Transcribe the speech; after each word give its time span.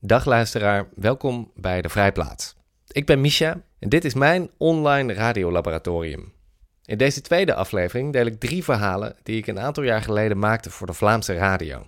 Dag 0.00 0.24
luisteraar, 0.24 0.88
welkom 0.94 1.50
bij 1.54 1.82
de 1.82 1.88
Vrijplaats. 1.88 2.56
Ik 2.88 3.06
ben 3.06 3.20
Misha 3.20 3.60
en 3.78 3.88
dit 3.88 4.04
is 4.04 4.14
mijn 4.14 4.50
online 4.56 5.12
radiolaboratorium. 5.12 6.32
In 6.84 6.98
deze 6.98 7.20
tweede 7.20 7.54
aflevering 7.54 8.12
deel 8.12 8.26
ik 8.26 8.40
drie 8.40 8.64
verhalen 8.64 9.16
die 9.22 9.36
ik 9.36 9.46
een 9.46 9.60
aantal 9.60 9.82
jaar 9.82 10.02
geleden 10.02 10.38
maakte 10.38 10.70
voor 10.70 10.86
de 10.86 10.92
Vlaamse 10.92 11.34
radio. 11.34 11.86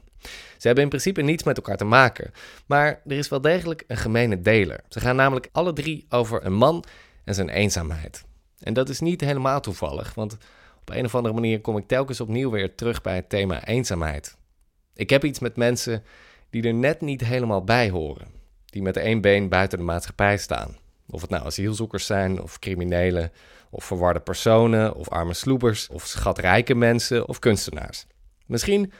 Ze 0.57 0.67
hebben 0.67 0.83
in 0.85 0.89
principe 0.91 1.23
niets 1.23 1.43
met 1.43 1.57
elkaar 1.57 1.77
te 1.77 1.85
maken, 1.85 2.33
maar 2.67 3.01
er 3.07 3.17
is 3.17 3.29
wel 3.29 3.41
degelijk 3.41 3.85
een 3.87 3.97
gemene 3.97 4.41
deler. 4.41 4.81
Ze 4.89 5.01
gaan 5.01 5.17
namelijk 5.17 5.49
alle 5.53 5.73
drie 5.73 6.07
over 6.09 6.45
een 6.47 6.55
man 6.55 6.85
en 7.25 7.35
zijn 7.35 7.49
eenzaamheid. 7.49 8.25
En 8.59 8.75
dat 8.75 8.89
is 8.89 9.01
niet 9.01 9.21
helemaal 9.21 9.61
toevallig, 9.61 10.15
want 10.15 10.37
op 10.81 10.91
een 10.91 11.05
of 11.05 11.15
andere 11.15 11.35
manier 11.35 11.61
kom 11.61 11.77
ik 11.77 11.87
telkens 11.87 12.21
opnieuw 12.21 12.51
weer 12.51 12.75
terug 12.75 13.03
bij 13.03 13.17
het 13.17 13.29
thema 13.29 13.65
eenzaamheid. 13.65 14.37
Ik 14.95 15.11
heb 15.11 15.25
iets 15.25 15.39
met 15.39 15.57
mensen 15.57 16.03
die 16.51 16.63
er 16.63 16.75
net 16.75 17.01
niet 17.01 17.25
helemaal 17.25 17.65
bij 17.65 17.91
horen, 17.91 18.27
die 18.65 18.83
met 18.83 18.97
één 18.97 19.21
been 19.21 19.49
buiten 19.49 19.79
de 19.79 19.85
maatschappij 19.85 20.37
staan. 20.37 20.77
Of 21.11 21.21
het 21.21 21.31
nou 21.31 21.45
asielzoekers 21.45 22.07
zijn, 22.07 22.43
of 22.43 22.59
criminelen, 22.59 23.33
of 23.71 23.85
verwarde 23.85 24.21
personen, 24.21 24.95
of 24.95 25.09
arme 25.09 25.35
sloebers, 25.35 25.89
of 25.89 26.07
schatrijke 26.07 26.75
mensen, 26.75 27.29
of 27.29 27.39
kunstenaars. 27.39 28.07
Misschien 28.47 28.93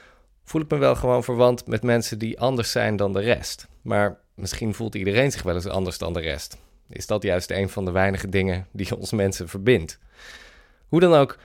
voel 0.43 0.61
ik 0.61 0.71
me 0.71 0.77
wel 0.77 0.95
gewoon 0.95 1.23
verwant 1.23 1.67
met 1.67 1.83
mensen 1.83 2.19
die 2.19 2.39
anders 2.39 2.71
zijn 2.71 2.95
dan 2.95 3.13
de 3.13 3.19
rest. 3.19 3.67
Maar 3.81 4.19
misschien 4.33 4.73
voelt 4.73 4.95
iedereen 4.95 5.31
zich 5.31 5.43
wel 5.43 5.55
eens 5.55 5.67
anders 5.67 5.97
dan 5.97 6.13
de 6.13 6.19
rest. 6.19 6.57
Is 6.89 7.07
dat 7.07 7.23
juist 7.23 7.51
een 7.51 7.69
van 7.69 7.85
de 7.85 7.91
weinige 7.91 8.29
dingen 8.29 8.67
die 8.71 8.97
ons 8.97 9.11
mensen 9.11 9.47
verbindt? 9.47 9.99
Hoe 10.87 10.99
dan 10.99 11.13
ook, 11.13 11.37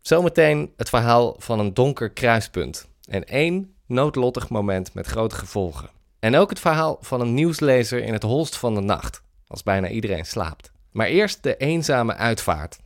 zometeen 0.00 0.72
het 0.76 0.88
verhaal 0.88 1.36
van 1.38 1.58
een 1.58 1.74
donker 1.74 2.10
kruispunt 2.10 2.88
en 3.08 3.24
één 3.24 3.73
noodlottig 3.86 4.48
moment 4.48 4.94
met 4.94 5.06
grote 5.06 5.34
gevolgen. 5.34 5.90
En 6.18 6.36
ook 6.36 6.50
het 6.50 6.60
verhaal 6.60 6.98
van 7.00 7.20
een 7.20 7.34
nieuwslezer 7.34 8.02
in 8.02 8.12
het 8.12 8.22
holst 8.22 8.56
van 8.56 8.74
de 8.74 8.80
nacht, 8.80 9.22
als 9.46 9.62
bijna 9.62 9.88
iedereen 9.88 10.26
slaapt. 10.26 10.72
Maar 10.90 11.06
eerst 11.06 11.42
de 11.42 11.56
eenzame 11.56 12.14
uitvaart. 12.14 12.78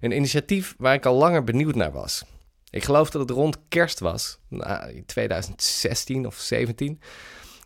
Een 0.00 0.12
initiatief 0.12 0.74
waar 0.78 0.94
ik 0.94 1.06
al 1.06 1.14
langer 1.14 1.44
benieuwd 1.44 1.74
naar 1.74 1.92
was. 1.92 2.24
Ik 2.70 2.84
geloof 2.84 3.10
dat 3.10 3.20
het 3.20 3.30
rond 3.30 3.58
kerst 3.68 4.00
was, 4.00 4.38
nou, 4.48 4.90
in 4.90 5.06
2016 5.06 6.26
of 6.26 6.36
17. 6.36 7.00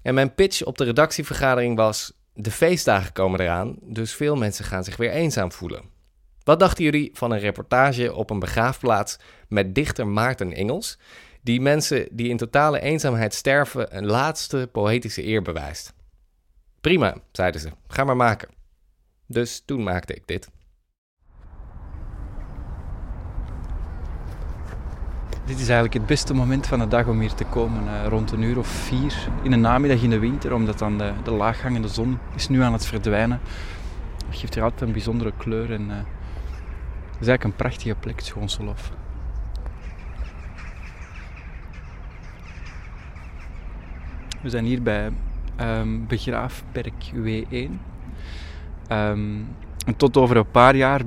En 0.03 0.15
mijn 0.15 0.35
pitch 0.35 0.65
op 0.65 0.79
de 0.79 0.85
redactievergadering 0.85 1.77
was: 1.77 2.13
de 2.35 2.51
feestdagen 2.51 3.13
komen 3.13 3.41
eraan, 3.41 3.77
dus 3.81 4.15
veel 4.15 4.37
mensen 4.37 4.65
gaan 4.65 4.85
zich 4.85 4.97
weer 4.97 5.11
eenzaam 5.11 5.53
voelen. 5.53 5.83
Wat 6.45 6.61
dachten 6.61 6.85
jullie 6.85 7.11
van 7.13 7.31
een 7.31 7.39
reportage 7.39 8.15
op 8.15 8.31
een 8.31 8.39
begraafplaats 8.39 9.19
met 9.49 9.75
dichter 9.75 10.07
Maarten 10.07 10.53
Engels, 10.53 10.99
die 11.43 11.61
mensen 11.61 12.09
die 12.11 12.29
in 12.29 12.37
totale 12.37 12.81
eenzaamheid 12.81 13.35
sterven 13.35 13.97
een 13.97 14.07
laatste 14.07 14.69
poëtische 14.73 15.27
eer 15.27 15.43
bewijst? 15.43 15.95
Prima, 16.81 17.15
zeiden 17.33 17.61
ze, 17.61 17.71
ga 17.89 18.05
maar 18.05 18.17
maken. 18.17 18.49
Dus 19.27 19.63
toen 19.65 19.83
maakte 19.83 20.15
ik 20.15 20.27
dit. 20.27 20.51
Dit 25.45 25.61
is 25.61 25.69
eigenlijk 25.69 25.95
het 25.95 26.07
beste 26.07 26.35
moment 26.35 26.67
van 26.67 26.79
de 26.79 26.89
dag 26.89 27.07
om 27.07 27.21
hier 27.21 27.35
te 27.35 27.45
komen, 27.45 27.85
uh, 27.85 28.07
rond 28.07 28.33
een 28.33 28.43
uur 28.43 28.59
of 28.59 28.67
vier 28.67 29.29
in 29.43 29.53
een 29.53 29.61
namiddag 29.61 30.03
in 30.03 30.11
de 30.11 30.19
winter, 30.19 30.55
omdat 30.55 30.79
dan 30.79 30.99
de, 30.99 31.13
de 31.25 31.31
laaghangende 31.31 31.89
zon 31.89 32.19
is 32.37 32.49
nu 32.49 32.63
aan 32.63 32.73
het 32.73 32.87
verdwijnen. 32.87 33.41
Dat 34.27 34.39
geeft 34.39 34.55
hier 34.55 34.63
altijd 34.63 34.81
een 34.81 34.93
bijzondere 34.93 35.33
kleur 35.37 35.73
en 35.73 35.83
uh, 35.83 35.97
het 35.97 37.21
is 37.21 37.29
eigenlijk 37.29 37.45
een 37.45 37.57
prachtige 37.57 37.95
plek, 37.95 38.21
Schoonselhof. 38.21 38.93
We 44.43 44.51
zijn 44.51 44.65
hier 44.65 44.83
bij 44.83 45.11
um, 45.61 46.07
begraafperk 46.07 47.13
W1. 47.15 47.53
Um, 47.53 49.47
en 49.87 49.97
tot 49.97 50.17
over 50.17 50.37
een 50.37 50.51
paar 50.51 50.77
jaar 50.77 51.03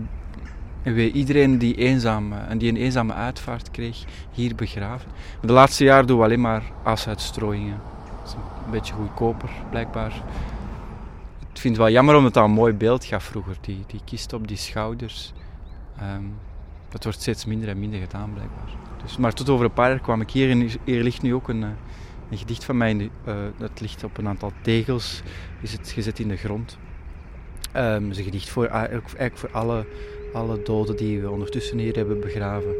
we 0.94 1.12
iedereen 1.12 1.58
die, 1.58 1.76
eenzaam, 1.76 2.34
en 2.34 2.58
die 2.58 2.70
een 2.70 2.78
eenzame 2.78 3.14
uitvaart 3.14 3.72
kreeg, 3.72 4.04
hier 4.32 4.56
begraven. 4.56 5.12
De 5.42 5.54
laatste 5.54 5.84
jaren 5.84 6.08
doen 6.08 6.18
we 6.18 6.24
alleen 6.24 6.42
maar 6.42 6.64
asuitstrooiingen. 6.84 7.82
Dat 8.22 8.28
is 8.28 8.34
een 8.66 8.72
beetje 8.72 8.94
goedkoper, 8.94 9.50
blijkbaar. 9.70 10.12
Ik 11.54 11.62
vind 11.62 11.76
het 11.76 11.86
wel 11.86 11.94
jammer 11.94 12.16
omdat 12.16 12.34
dat 12.34 12.44
een 12.44 12.52
mooi 12.52 12.74
beeld 12.74 13.06
gaf 13.06 13.24
vroeger. 13.24 13.58
Die, 13.62 13.84
die 13.88 14.02
kist 14.06 14.34
op 14.34 14.48
die 14.48 14.58
schouders. 14.58 15.34
Um, 16.02 16.34
dat 16.90 17.04
wordt 17.04 17.22
steeds 17.22 17.46
minder 17.46 17.70
en 17.70 17.80
minder 17.80 18.00
gedaan, 18.00 18.34
blijkbaar. 18.34 18.70
Dus, 19.04 19.18
maar 19.18 19.34
tot 19.34 19.50
over 19.50 19.66
een 19.66 19.74
paar 19.74 19.90
jaar 19.90 20.00
kwam 20.00 20.22
ik 20.22 20.30
hier 20.32 20.50
en 20.50 20.70
hier 20.84 21.04
ligt 21.04 21.22
nu 21.22 21.34
ook 21.34 21.48
een, 21.48 21.64
eh, 21.64 21.70
een 22.30 22.38
gedicht 22.38 22.64
van 22.64 22.78
mij. 22.78 22.94
Uh, 23.28 23.36
dat 23.58 23.82
ligt 23.82 24.04
op 24.04 24.18
een 24.18 24.28
aantal 24.28 24.52
tegels, 24.62 25.22
is 25.62 25.72
het 25.72 25.92
gezet 25.92 26.20
in 26.20 26.28
de 26.28 26.38
grond. 26.38 26.78
Um, 27.76 28.10
is 28.10 28.18
een 28.18 28.24
gedicht 28.24 28.50
voor, 28.50 28.66
eigenlijk 28.66 29.38
voor 29.38 29.52
alle 29.52 29.86
alle 30.36 30.62
doden 30.62 30.96
die 30.96 31.22
we 31.22 31.30
ondertussen 31.30 31.78
hier 31.78 31.96
hebben 31.96 32.20
begraven. 32.20 32.76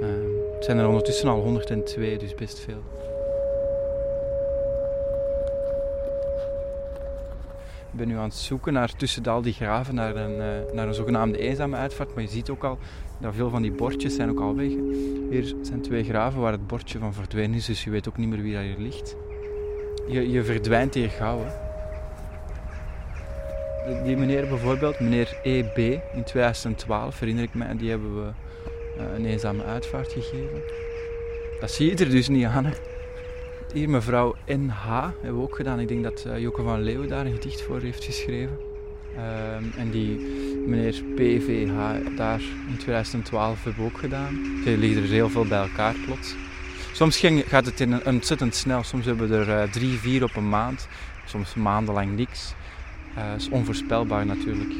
Uh, 0.00 0.06
het 0.54 0.64
zijn 0.64 0.78
er 0.78 0.86
ondertussen 0.86 1.28
al 1.28 1.40
102, 1.40 2.18
dus 2.18 2.34
best 2.34 2.60
veel. 2.60 2.82
Ik 7.92 8.04
ben 8.04 8.08
nu 8.08 8.16
aan 8.16 8.28
het 8.28 8.34
zoeken 8.34 8.72
naar 8.72 8.96
tussen 8.96 9.24
al 9.24 9.42
die 9.42 9.52
graven 9.52 9.94
naar 9.94 10.16
een, 10.16 10.36
uh, 10.36 10.72
naar 10.72 10.88
een 10.88 10.94
zogenaamde 10.94 11.38
eenzame 11.38 11.76
uitvaart. 11.76 12.14
Maar 12.14 12.22
je 12.22 12.28
ziet 12.28 12.50
ook 12.50 12.64
al 12.64 12.78
dat 13.20 13.34
veel 13.34 13.50
van 13.50 13.62
die 13.62 13.72
bordjes 13.72 14.14
zijn 14.14 14.30
ook 14.30 14.40
al 14.40 14.56
weg. 14.56 14.72
Hier 15.30 15.54
zijn 15.62 15.80
twee 15.80 16.04
graven 16.04 16.40
waar 16.40 16.52
het 16.52 16.66
bordje 16.66 16.98
van 16.98 17.14
verdwenen 17.14 17.56
is, 17.56 17.66
dus 17.66 17.84
je 17.84 17.90
weet 17.90 18.08
ook 18.08 18.16
niet 18.16 18.28
meer 18.28 18.42
wie 18.42 18.52
daar 18.52 18.62
hier 18.62 18.78
ligt. 18.78 19.16
Je, 20.08 20.30
je 20.30 20.44
verdwijnt 20.44 20.94
hier 20.94 21.10
gauw. 21.10 21.38
Hè 21.38 21.66
die 24.04 24.16
meneer 24.16 24.48
bijvoorbeeld, 24.48 25.00
meneer 25.00 25.38
EB, 25.42 25.76
in 26.12 26.24
2012 26.24 27.18
herinner 27.18 27.44
ik 27.44 27.54
me, 27.54 27.76
die 27.76 27.90
hebben 27.90 28.14
we 28.14 28.30
uh, 28.98 29.14
een 29.14 29.26
eenzame 29.26 29.64
uitvaart 29.64 30.12
gegeven. 30.12 30.62
Dat 31.60 31.70
zie 31.70 31.90
je 31.90 32.04
er 32.04 32.10
dus 32.10 32.28
niet 32.28 32.44
aan. 32.44 32.64
Hè. 32.64 32.72
Hier 33.72 33.90
mevrouw 33.90 34.34
NH 34.46 35.02
hebben 35.20 35.40
we 35.40 35.42
ook 35.42 35.56
gedaan. 35.56 35.80
Ik 35.80 35.88
denk 35.88 36.02
dat 36.02 36.24
uh, 36.26 36.38
Joke 36.38 36.62
van 36.62 36.82
Leeuwen 36.82 37.08
daar 37.08 37.26
een 37.26 37.32
gedicht 37.32 37.62
voor 37.62 37.80
heeft 37.80 38.04
geschreven. 38.04 38.67
Uh, 39.18 39.78
en 39.78 39.90
die 39.90 40.18
meneer 40.66 41.02
PVH 41.14 41.72
daar 42.16 42.40
in 42.68 42.76
2012 42.78 43.64
hebben 43.64 43.82
we 43.82 43.90
ook 43.90 43.98
gedaan. 43.98 44.34
Er 44.66 44.76
liggen 44.76 45.02
er 45.02 45.08
heel 45.08 45.30
veel 45.30 45.46
bij 45.46 45.60
elkaar 45.60 45.94
plots. 46.04 46.34
Soms 46.92 47.18
gaat 47.46 47.66
het 47.66 47.80
in 47.80 47.92
een, 47.92 48.06
ontzettend 48.06 48.54
snel. 48.54 48.82
Soms 48.82 49.04
hebben 49.04 49.28
we 49.28 49.36
er 49.36 49.48
uh, 49.48 49.72
drie, 49.72 49.98
vier 49.98 50.22
op 50.22 50.36
een 50.36 50.48
maand. 50.48 50.88
Soms 51.26 51.54
maandenlang 51.54 52.16
niks. 52.16 52.54
Uh, 53.16 53.34
is 53.34 53.48
onvoorspelbaar 53.48 54.26
natuurlijk. 54.26 54.74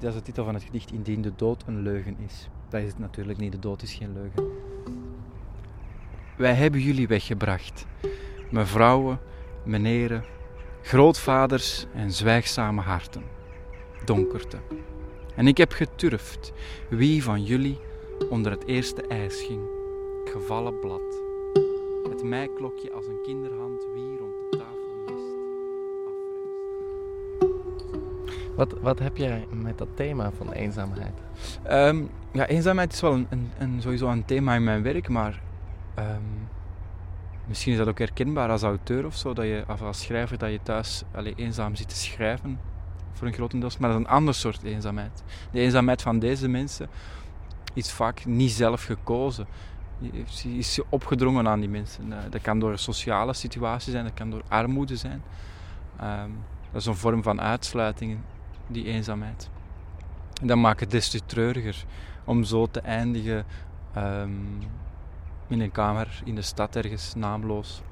Dat 0.00 0.10
is 0.10 0.18
de 0.18 0.22
titel 0.22 0.44
van 0.44 0.54
het 0.54 0.62
gedicht 0.62 0.92
Indien 0.92 1.22
de 1.22 1.32
dood 1.36 1.62
een 1.66 1.82
leugen 1.82 2.16
is. 2.26 2.48
Dat 2.68 2.80
is 2.80 2.86
het 2.86 2.98
natuurlijk 2.98 3.38
niet, 3.38 3.52
de 3.52 3.58
dood 3.58 3.82
is 3.82 3.92
geen 3.92 4.12
leugen. 4.12 4.44
Wij 6.36 6.54
hebben 6.54 6.80
jullie 6.80 7.08
weggebracht, 7.08 7.86
mevrouwen, 8.50 9.20
meneren, 9.62 10.24
grootvaders 10.82 11.86
en 11.94 12.10
zwijgzame 12.10 12.80
harten. 12.80 13.22
Donkerte. 14.04 14.58
En 15.34 15.46
ik 15.46 15.56
heb 15.56 15.72
geturfd 15.72 16.52
wie 16.88 17.22
van 17.22 17.44
jullie 17.44 17.78
onder 18.30 18.52
het 18.52 18.66
eerste 18.66 19.06
ijs 19.06 19.42
ging. 19.42 19.62
Gevallen 20.24 20.78
blad 20.78 21.20
het 22.10 22.22
mijklokje 22.28 22.92
als 22.92 23.06
een 23.06 23.20
kinderhand 23.22 23.86
wie 23.94 24.16
rond 24.18 24.34
de 24.50 24.56
tafel 24.58 25.02
mist 25.06 25.34
afreist. 27.38 28.54
Wat, 28.56 28.74
wat 28.80 28.98
heb 28.98 29.16
jij 29.16 29.46
met 29.50 29.78
dat 29.78 29.88
thema 29.94 30.30
van 30.36 30.52
eenzaamheid? 30.52 31.12
Um, 31.70 32.10
ja, 32.32 32.46
eenzaamheid 32.46 32.92
is 32.92 33.00
wel 33.00 33.12
een, 33.12 33.26
een, 33.30 33.50
een, 33.58 33.82
sowieso 33.82 34.08
een 34.08 34.24
thema 34.24 34.54
in 34.54 34.64
mijn 34.64 34.82
werk, 34.82 35.08
maar 35.08 35.42
um, 35.98 36.48
misschien 37.50 37.72
is 37.72 37.78
dat 37.78 37.88
ook 37.88 37.98
herkenbaar 37.98 38.50
als 38.50 38.62
auteur 38.62 39.06
of 39.06 39.16
zo, 39.16 39.32
dat 39.32 39.44
je, 39.44 39.64
als 39.80 40.00
schrijver, 40.00 40.38
dat 40.38 40.50
je 40.50 40.60
thuis 40.62 41.02
allee, 41.14 41.34
eenzaam 41.36 41.76
zit 41.76 41.88
te 41.88 41.96
schrijven, 41.96 42.60
voor 43.12 43.26
een 43.26 43.32
grotendeels, 43.32 43.78
maar 43.78 43.90
dat 43.90 43.98
is 43.98 44.04
een 44.04 44.12
ander 44.12 44.34
soort 44.34 44.62
eenzaamheid. 44.62 45.22
De 45.52 45.60
eenzaamheid 45.60 46.02
van 46.02 46.18
deze 46.18 46.48
mensen 46.48 46.88
is 47.74 47.92
vaak 47.92 48.24
niet 48.24 48.50
zelf 48.50 48.84
gekozen 48.84 49.46
is 50.44 50.80
opgedrongen 50.88 51.48
aan 51.48 51.60
die 51.60 51.68
mensen. 51.68 52.12
Eh, 52.12 52.18
dat 52.30 52.40
kan 52.40 52.58
door 52.58 52.70
een 52.70 52.78
sociale 52.78 53.32
situatie 53.32 53.92
zijn, 53.92 54.04
dat 54.04 54.14
kan 54.14 54.30
door 54.30 54.42
armoede 54.48 54.96
zijn. 54.96 55.22
Um, 56.02 56.38
dat 56.72 56.80
is 56.80 56.86
een 56.86 56.96
vorm 56.96 57.22
van 57.22 57.40
uitsluiting, 57.40 58.18
die 58.66 58.84
eenzaamheid. 58.84 59.50
En 60.40 60.46
dat 60.46 60.56
maakt 60.56 60.80
het 60.80 60.90
des 60.90 61.10
te 61.10 61.20
treuriger 61.26 61.84
om 62.24 62.44
zo 62.44 62.66
te 62.66 62.80
eindigen 62.80 63.44
um, 63.96 64.58
in 65.50 65.60
een 65.60 65.72
kamer 65.72 66.22
in 66.24 66.34
de 66.34 66.42
stad 66.42 66.76
ergens, 66.76 67.14
naamloos. 67.14 67.82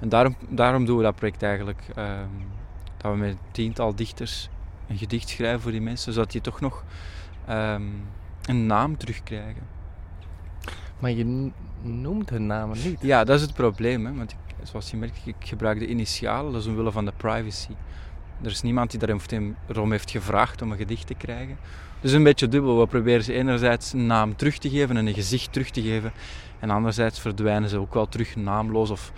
En 0.00 0.08
daarom, 0.08 0.36
daarom 0.48 0.84
doen 0.84 0.96
we 0.96 1.02
dat 1.02 1.14
project 1.14 1.42
eigenlijk. 1.42 1.82
Um, 1.98 2.50
dat 2.96 3.12
we 3.12 3.18
met 3.18 3.30
een 3.30 3.38
tiental 3.50 3.94
dichters 3.94 4.48
een 4.88 4.98
gedicht 4.98 5.28
schrijven 5.28 5.60
voor 5.60 5.70
die 5.70 5.80
mensen, 5.80 6.12
zodat 6.12 6.32
die 6.32 6.40
toch 6.40 6.60
nog 6.60 6.84
een 8.42 8.66
naam 8.66 8.96
terugkrijgen. 8.96 9.62
Maar 10.98 11.10
je 11.10 11.50
noemt 11.82 12.30
hun 12.30 12.46
namen 12.46 12.78
niet. 12.84 13.00
Ja, 13.00 13.24
dat 13.24 13.36
is 13.36 13.42
het 13.42 13.54
probleem. 13.54 14.06
Hè? 14.06 14.14
Want 14.14 14.32
ik, 14.32 14.38
zoals 14.62 14.90
je 14.90 14.96
merkt, 14.96 15.20
ik 15.24 15.34
gebruik 15.38 15.78
de 15.78 15.86
initialen, 15.86 16.52
dat 16.52 16.60
is 16.60 16.66
omwille 16.66 16.92
van 16.92 17.04
de 17.04 17.12
privacy. 17.16 17.72
Er 18.42 18.50
is 18.50 18.62
niemand 18.62 18.90
die 18.90 19.00
daarom 19.66 19.90
heeft 19.90 20.10
gevraagd 20.10 20.62
om 20.62 20.70
een 20.70 20.76
gedicht 20.76 21.06
te 21.06 21.14
krijgen. 21.14 21.58
Dus 22.02 22.12
een 22.12 22.22
beetje 22.22 22.48
dubbel. 22.48 22.80
We 22.80 22.86
proberen 22.86 23.24
ze 23.24 23.32
enerzijds 23.32 23.92
een 23.92 24.06
naam 24.06 24.36
terug 24.36 24.58
te 24.58 24.70
geven 24.70 24.96
en 24.96 25.06
een 25.06 25.14
gezicht 25.14 25.52
terug 25.52 25.70
te 25.70 25.82
geven. 25.82 26.12
En 26.58 26.70
anderzijds 26.70 27.20
verdwijnen 27.20 27.68
ze 27.68 27.78
ook 27.78 27.94
wel 27.94 28.08
terug 28.08 28.36
naamloos 28.36 28.90
of, 28.90 29.12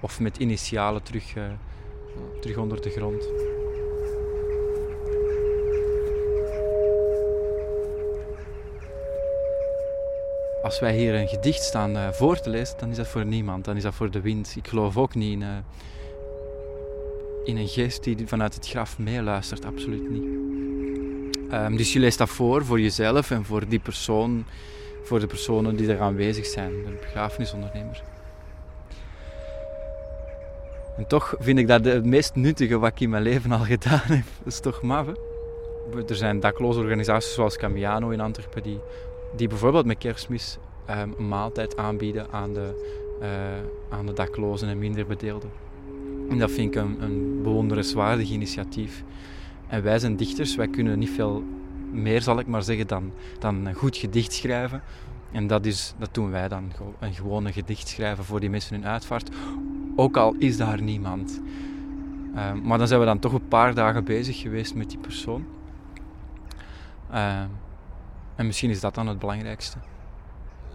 of 0.00 0.20
met 0.20 0.36
initialen 0.36 1.02
terug, 1.02 1.36
uh, 1.36 1.44
terug 2.40 2.56
onder 2.56 2.80
de 2.80 2.90
grond. 2.90 3.28
Als 10.62 10.80
wij 10.80 10.96
hier 10.96 11.14
een 11.14 11.28
gedicht 11.28 11.62
staan 11.62 11.96
uh, 11.96 12.08
voor 12.08 12.40
te 12.40 12.50
lezen, 12.50 12.78
dan 12.78 12.90
is 12.90 12.96
dat 12.96 13.08
voor 13.08 13.26
niemand. 13.26 13.64
Dan 13.64 13.76
is 13.76 13.82
dat 13.82 13.94
voor 13.94 14.10
de 14.10 14.20
wind. 14.20 14.54
Ik 14.56 14.68
geloof 14.68 14.96
ook 14.96 15.14
niet 15.14 15.32
in, 15.32 15.40
uh, 15.40 15.48
in 17.44 17.56
een 17.56 17.68
geest 17.68 18.04
die 18.04 18.28
vanuit 18.28 18.54
het 18.54 18.68
graf 18.68 18.98
meeluistert. 18.98 19.64
Absoluut 19.64 20.10
niet. 20.10 20.43
Um, 21.52 21.76
dus 21.76 21.92
je 21.92 21.98
leest 21.98 22.18
dat 22.18 22.28
voor, 22.28 22.64
voor 22.64 22.80
jezelf 22.80 23.30
en 23.30 23.44
voor 23.44 23.68
die 23.68 23.78
persoon, 23.78 24.44
voor 25.02 25.20
de 25.20 25.26
personen 25.26 25.76
die 25.76 25.92
er 25.92 26.00
aanwezig 26.00 26.46
zijn, 26.46 26.70
de 26.70 26.98
begrafenisondernemer. 27.00 28.02
En 30.96 31.06
toch 31.06 31.34
vind 31.38 31.58
ik 31.58 31.68
dat 31.68 31.84
het 31.84 32.04
meest 32.04 32.34
nuttige 32.34 32.78
wat 32.78 32.90
ik 32.90 33.00
in 33.00 33.10
mijn 33.10 33.22
leven 33.22 33.52
al 33.52 33.64
gedaan 33.64 34.00
heb. 34.02 34.24
Dat 34.38 34.52
is 34.52 34.60
toch 34.60 34.82
maf? 34.82 35.06
Er 36.08 36.16
zijn 36.16 36.40
dakloze 36.40 36.78
organisaties 36.78 37.34
zoals 37.34 37.56
Camiano 37.56 38.10
in 38.10 38.20
Antwerpen 38.20 38.62
die, 38.62 38.80
die 39.36 39.48
bijvoorbeeld 39.48 39.84
met 39.84 39.98
kerstmis 39.98 40.58
um, 40.90 41.14
een 41.18 41.28
maaltijd 41.28 41.76
aanbieden 41.76 42.26
aan 42.30 42.52
de, 42.52 42.84
uh, 43.22 43.28
aan 43.98 44.06
de 44.06 44.12
daklozen 44.12 44.68
en 44.68 44.78
minder 44.78 45.06
bedeelden. 45.06 45.50
En 46.30 46.38
dat 46.38 46.50
vind 46.50 46.74
ik 46.74 46.82
een, 46.82 47.02
een 47.02 47.42
bewonderenswaardig 47.42 48.30
initiatief. 48.30 49.02
En 49.68 49.82
wij 49.82 49.98
zijn 49.98 50.16
dichters, 50.16 50.56
wij 50.56 50.68
kunnen 50.68 50.98
niet 50.98 51.10
veel 51.10 51.42
meer, 51.92 52.22
zal 52.22 52.38
ik 52.38 52.46
maar 52.46 52.62
zeggen, 52.62 52.86
dan, 52.86 53.12
dan 53.38 53.66
een 53.66 53.74
goed 53.74 53.96
gedicht 53.96 54.32
schrijven. 54.32 54.82
En 55.32 55.46
dat, 55.46 55.66
is, 55.66 55.94
dat 55.98 56.14
doen 56.14 56.30
wij 56.30 56.48
dan, 56.48 56.72
een 56.98 57.14
gewone 57.14 57.52
gedicht 57.52 57.88
schrijven 57.88 58.24
voor 58.24 58.40
die 58.40 58.50
mensen 58.50 58.74
hun 58.74 58.86
uitvaart. 58.86 59.30
Ook 59.96 60.16
al 60.16 60.34
is 60.38 60.56
daar 60.56 60.82
niemand. 60.82 61.40
Uh, 62.34 62.52
maar 62.52 62.78
dan 62.78 62.86
zijn 62.86 63.00
we 63.00 63.06
dan 63.06 63.18
toch 63.18 63.32
een 63.32 63.48
paar 63.48 63.74
dagen 63.74 64.04
bezig 64.04 64.40
geweest 64.40 64.74
met 64.74 64.90
die 64.90 64.98
persoon. 64.98 65.44
Uh, 67.12 67.40
en 68.34 68.46
misschien 68.46 68.70
is 68.70 68.80
dat 68.80 68.94
dan 68.94 69.06
het 69.06 69.18
belangrijkste. 69.18 69.78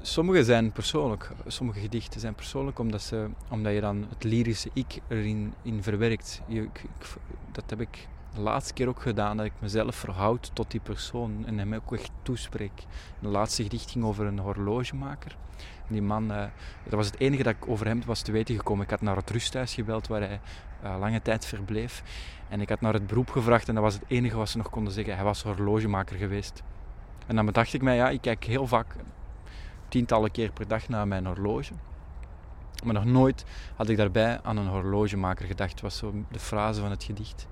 Sommige 0.01 0.43
zijn 0.43 0.71
persoonlijk, 0.71 1.31
sommige 1.47 1.79
gedichten 1.79 2.19
zijn 2.19 2.35
persoonlijk 2.35 2.79
omdat, 2.79 3.01
ze, 3.01 3.27
omdat 3.49 3.73
je 3.73 3.81
dan 3.81 4.05
het 4.09 4.23
lyrische 4.23 4.69
ik 4.73 4.99
erin 5.07 5.53
in 5.61 5.83
verwerkt. 5.83 6.41
Je, 6.47 6.67
dat 7.51 7.63
heb 7.69 7.81
ik 7.81 8.07
de 8.33 8.41
laatste 8.41 8.73
keer 8.73 8.87
ook 8.87 9.01
gedaan 9.01 9.37
dat 9.37 9.45
ik 9.45 9.53
mezelf 9.59 9.95
verhoud 9.95 10.51
tot 10.53 10.71
die 10.71 10.79
persoon 10.79 11.43
en 11.45 11.57
hem 11.57 11.73
ook 11.73 11.93
echt 11.93 12.11
toespreek. 12.21 12.83
De 13.19 13.27
laatste 13.27 13.63
gedicht 13.63 13.91
ging 13.91 14.05
over 14.05 14.25
een 14.25 14.39
horlogemaker. 14.39 15.37
Die 15.87 16.01
man, 16.01 16.31
uh, 16.31 16.43
dat 16.83 16.93
was 16.93 17.05
het 17.05 17.19
enige 17.19 17.43
dat 17.43 17.55
ik 17.55 17.67
over 17.67 17.85
hem 17.85 18.01
was 18.05 18.21
te 18.21 18.31
weten 18.31 18.55
gekomen. 18.55 18.83
Ik 18.83 18.89
had 18.89 19.01
naar 19.01 19.15
het 19.15 19.29
rusthuis 19.29 19.73
gebeld 19.73 20.07
waar 20.07 20.21
hij 20.21 20.39
uh, 20.83 20.95
lange 20.99 21.21
tijd 21.21 21.45
verbleef. 21.45 22.03
En 22.49 22.61
ik 22.61 22.69
had 22.69 22.81
naar 22.81 22.93
het 22.93 23.07
beroep 23.07 23.29
gevraagd 23.29 23.67
en 23.67 23.73
dat 23.73 23.83
was 23.83 23.93
het 23.93 24.03
enige 24.07 24.37
wat 24.37 24.49
ze 24.49 24.57
nog 24.57 24.69
konden 24.69 24.93
zeggen. 24.93 25.15
Hij 25.15 25.23
was 25.23 25.43
horlogemaker 25.43 26.17
geweest. 26.17 26.63
En 27.27 27.35
dan 27.35 27.45
bedacht 27.45 27.73
ik 27.73 27.81
mij, 27.81 27.95
ja, 27.95 28.09
ik 28.09 28.21
kijk 28.21 28.43
heel 28.43 28.67
vaak, 28.67 28.95
tientallen 29.87 30.31
keer 30.31 30.51
per 30.51 30.67
dag 30.67 30.89
naar 30.89 31.07
mijn 31.07 31.25
horloge. 31.25 31.73
Maar 32.83 32.93
nog 32.93 33.05
nooit 33.05 33.45
had 33.75 33.89
ik 33.89 33.97
daarbij 33.97 34.39
aan 34.43 34.57
een 34.57 34.67
horlogemaker 34.67 35.45
gedacht. 35.45 35.81
Was 35.81 35.97
zo 35.97 36.13
de 36.31 36.39
frase 36.39 36.81
van 36.81 36.89
het 36.89 37.03
gedicht. 37.03 37.47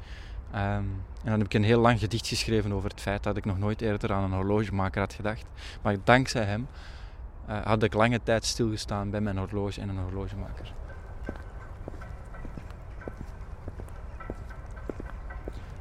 Um, 0.55 1.05
en 1.23 1.33
dan 1.33 1.39
heb 1.39 1.45
ik 1.45 1.53
een 1.53 1.63
heel 1.63 1.79
lang 1.79 1.99
gedicht 1.99 2.27
geschreven 2.27 2.73
over 2.73 2.89
het 2.89 3.01
feit 3.01 3.23
dat 3.23 3.38
ik 3.38 3.45
nog 3.45 3.57
nooit 3.57 3.81
eerder 3.81 4.13
aan 4.13 4.23
een 4.23 4.31
horlogemaker 4.31 5.01
had 5.01 5.13
gedacht. 5.13 5.45
Maar 5.81 5.97
dankzij 6.03 6.44
hem 6.44 6.67
uh, 7.49 7.65
had 7.65 7.83
ik 7.83 7.94
lange 7.94 8.19
tijd 8.23 8.45
stilgestaan 8.45 9.09
bij 9.09 9.21
mijn 9.21 9.38
horloge 9.38 9.81
en 9.81 9.89
een 9.89 9.97
horlogemaker. 9.97 10.73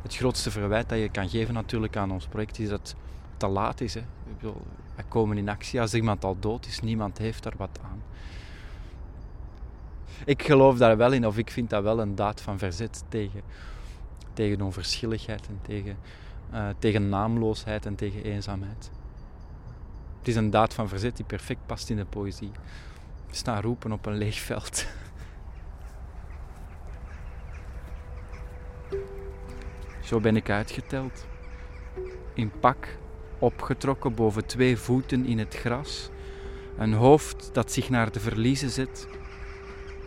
Het 0.02 0.16
grootste 0.16 0.50
verwijt 0.50 0.88
dat 0.88 0.98
je 0.98 1.08
kan 1.08 1.28
geven 1.28 1.54
natuurlijk 1.54 1.96
aan 1.96 2.10
ons 2.10 2.26
project 2.26 2.58
is 2.58 2.69
dat 2.69 2.78
het 2.78 2.94
te 3.36 3.46
laat 3.46 3.80
is. 3.80 3.94
Hè. 3.94 4.00
Ik 4.00 4.36
bedoel, 4.40 4.62
komen 5.08 5.38
in 5.38 5.48
actie 5.48 5.80
als 5.80 5.94
iemand 5.94 6.24
al 6.24 6.36
dood 6.40 6.66
is. 6.66 6.80
Niemand 6.80 7.19
heeft 7.19 7.42
daar 7.42 7.56
wat 7.56 7.78
aan. 7.82 8.02
Ik 10.24 10.42
geloof 10.42 10.78
daar 10.78 10.96
wel 10.96 11.12
in, 11.12 11.26
of 11.26 11.38
ik 11.38 11.50
vind 11.50 11.70
dat 11.70 11.82
wel 11.82 12.00
een 12.00 12.14
daad 12.14 12.40
van 12.40 12.58
verzet 12.58 13.04
tegen 13.08 13.42
tegen 14.36 14.60
onverschilligheid 14.60 15.46
en 15.48 15.58
tegen, 15.62 15.96
uh, 16.52 16.68
tegen 16.78 17.08
naamloosheid 17.08 17.86
en 17.86 17.94
tegen 17.94 18.22
eenzaamheid. 18.22 18.90
Het 20.18 20.28
is 20.28 20.36
een 20.36 20.50
daad 20.50 20.74
van 20.74 20.88
verzet 20.88 21.16
die 21.16 21.24
perfect 21.24 21.66
past 21.66 21.90
in 21.90 21.96
de 21.96 22.04
poëzie. 22.04 22.50
Staan 23.30 23.60
roepen 23.60 23.92
op 23.92 24.06
een 24.06 24.16
leeg 24.16 24.38
veld. 24.38 24.86
Zo 30.06 30.20
ben 30.20 30.36
ik 30.36 30.50
uitgeteld. 30.50 31.26
In 32.34 32.50
pak, 32.60 32.98
opgetrokken 33.38 34.14
boven 34.14 34.46
twee 34.46 34.76
voeten 34.76 35.26
in 35.26 35.38
het 35.38 35.54
gras. 35.54 36.10
Een 36.78 36.92
hoofd 36.92 37.50
dat 37.52 37.72
zich 37.72 37.88
naar 37.88 38.12
de 38.12 38.20
verliezen 38.20 38.70
zet. 38.70 39.08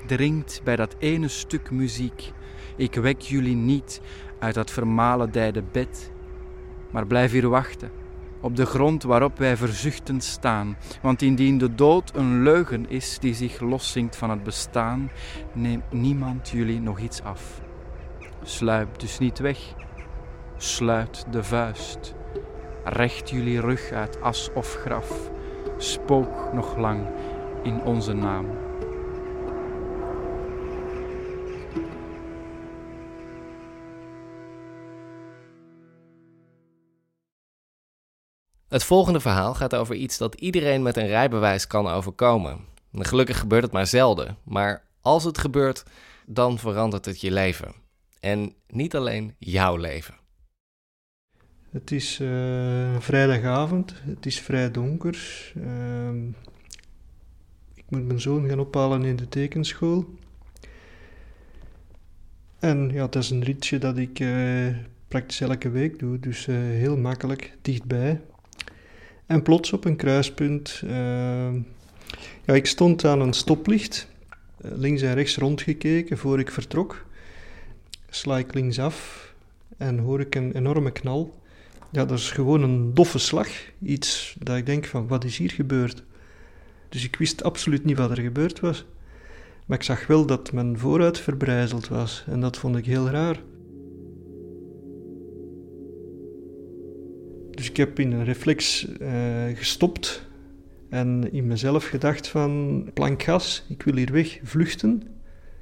Dringt 0.06 0.62
bij 0.64 0.76
dat 0.76 0.96
ene 1.00 1.28
stuk 1.28 1.72
muziek 1.72 2.32
ik 2.80 2.96
wek 2.96 3.22
jullie 3.22 3.56
niet 3.56 4.02
uit 4.40 4.54
dat 4.54 4.72
vermalendijde 4.72 5.64
bed, 5.72 6.12
maar 6.92 7.08
blijf 7.08 7.32
hier 7.32 7.50
wachten, 7.50 7.92
op 8.42 8.56
de 8.56 8.66
grond 8.66 9.04
waarop 9.04 9.38
wij 9.38 9.58
verzuchtend 9.58 10.24
staan. 10.24 10.78
Want 11.02 11.22
indien 11.22 11.58
de 11.58 11.76
dood 11.76 12.16
een 12.16 12.44
leugen 12.44 12.90
is 12.90 13.20
die 13.20 13.34
zich 13.34 13.60
loszinkt 13.60 14.16
van 14.16 14.30
het 14.30 14.44
bestaan, 14.44 15.12
neemt 15.54 15.92
niemand 15.92 16.50
jullie 16.50 16.82
nog 16.82 17.00
iets 17.00 17.22
af. 17.22 17.62
Sluip 18.44 19.00
dus 19.00 19.20
niet 19.20 19.40
weg, 19.40 19.60
sluit 20.58 21.26
de 21.32 21.44
vuist. 21.44 22.16
Recht 22.84 23.30
jullie 23.30 23.62
rug 23.62 23.92
uit 23.92 24.22
as 24.22 24.50
of 24.54 24.76
graf, 24.76 25.30
spook 25.78 26.54
nog 26.54 26.78
lang 26.78 27.08
in 27.64 27.82
onze 27.82 28.14
naam. 28.14 28.46
Het 38.80 38.88
volgende 38.88 39.20
verhaal 39.20 39.54
gaat 39.54 39.76
over 39.76 39.96
iets 39.96 40.18
dat 40.18 40.36
iedereen 40.36 40.82
met 40.82 40.98
een 40.98 41.08
rijbewijs 41.08 41.68
kan 41.68 41.88
overkomen. 41.88 42.60
Gelukkig 42.94 43.40
gebeurt 43.40 43.64
het 43.64 43.72
maar 43.72 43.88
zelden, 43.88 44.38
maar 44.44 44.84
als 45.02 45.24
het 45.24 45.38
gebeurt, 45.38 45.84
dan 46.26 46.60
verandert 46.60 47.06
het 47.06 47.22
je 47.22 47.32
leven. 47.32 47.74
En 48.20 48.54
niet 48.68 48.96
alleen 48.96 49.36
jouw 49.38 49.76
leven. 49.76 50.16
Het 51.70 51.92
is 51.92 52.20
uh, 52.20 53.00
vrijdagavond, 53.00 53.94
het 54.06 54.26
is 54.26 54.40
vrij 54.40 54.72
donker. 54.72 55.52
Uh, 55.58 56.10
ik 57.74 57.86
moet 57.90 58.06
mijn 58.06 58.22
zoon 58.22 58.48
gaan 58.48 58.60
ophalen 58.60 59.04
in 59.04 59.16
de 59.16 59.30
tekenschool. 59.30 60.06
En 62.60 62.90
ja, 62.94 63.08
dat 63.08 63.24
is 63.24 63.30
een 63.30 63.44
ritje 63.44 63.78
dat 63.78 63.98
ik 63.98 64.20
uh, 64.20 64.76
praktisch 65.08 65.42
elke 65.42 65.70
week 65.70 66.00
doe, 66.00 66.20
dus 66.20 66.48
uh, 66.48 66.58
heel 66.58 66.98
makkelijk, 66.98 67.58
dichtbij. 67.62 68.22
En 69.30 69.44
plots 69.44 69.74
op 69.74 69.86
een 69.86 69.96
kruispunt, 69.96 70.82
uh, 70.86 70.92
ja, 72.46 72.54
ik 72.54 72.66
stond 72.66 73.06
aan 73.06 73.22
een 73.22 73.34
stoplicht, 73.34 74.08
eh, 74.62 74.72
links 74.76 75.02
en 75.02 75.14
rechts 75.14 75.38
rondgekeken 75.38 76.18
voor 76.18 76.40
ik 76.40 76.52
vertrok. 76.52 77.06
Sla 78.10 78.38
ik 78.38 78.54
linksaf 78.54 79.28
en 79.78 79.98
hoor 79.98 80.20
ik 80.20 80.36
een 80.36 80.56
enorme 80.56 80.92
knal. 80.92 81.40
Ja, 81.92 82.06
dat 82.06 82.20
is 82.20 82.32
gewoon 82.32 82.64
een 82.64 82.94
doffe 82.94 83.20
slag. 83.20 83.48
Iets 83.82 84.36
dat 84.40 84.58
ik 84.58 84.66
denk 84.66 84.86
van, 84.86 85.08
wat 85.08 85.24
is 85.24 85.38
hier 85.38 85.52
gebeurd? 85.52 86.04
Dus 86.90 87.04
ik 87.04 87.16
wist 87.16 87.44
absoluut 87.44 87.86
niet 87.86 87.98
wat 87.98 88.12
er 88.12 88.22
gebeurd 88.22 88.60
was. 88.60 88.86
Maar 89.66 89.78
ik 89.78 89.84
zag 89.84 90.08
wel 90.08 90.26
dat 90.26 90.52
mijn 90.52 90.80
vooruit 90.80 91.20
verbrijzeld 91.20 91.88
was 91.88 92.24
en 92.28 92.40
dat 92.40 92.58
vond 92.58 92.78
ik 92.78 92.86
heel 92.86 93.10
raar. 93.10 93.40
Dus 97.60 97.70
ik 97.70 97.78
heb 97.78 98.00
in 98.00 98.12
een 98.12 98.24
reflex 98.24 98.88
uh, 99.02 99.10
gestopt 99.54 100.28
en 100.90 101.34
in 101.34 101.48
mezelf 101.48 101.86
gedacht 101.86 102.28
van 102.28 102.84
plankgas, 102.94 103.66
ik 103.70 103.84
wil 103.84 103.96
hier 103.96 104.12
weg 104.12 104.40
vluchten. 104.44 105.04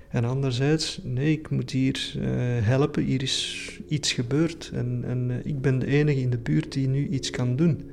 En 0.09 0.25
anderzijds, 0.25 0.99
nee, 1.03 1.31
ik 1.31 1.49
moet 1.49 1.71
hier 1.71 2.13
uh, 2.17 2.25
helpen, 2.65 3.03
hier 3.03 3.21
is 3.21 3.69
iets 3.87 4.11
gebeurd 4.11 4.71
en, 4.73 5.03
en 5.05 5.29
uh, 5.29 5.35
ik 5.43 5.61
ben 5.61 5.79
de 5.79 5.85
enige 5.85 6.21
in 6.21 6.29
de 6.29 6.37
buurt 6.37 6.71
die 6.71 6.87
nu 6.87 7.07
iets 7.07 7.29
kan 7.29 7.55
doen. 7.55 7.91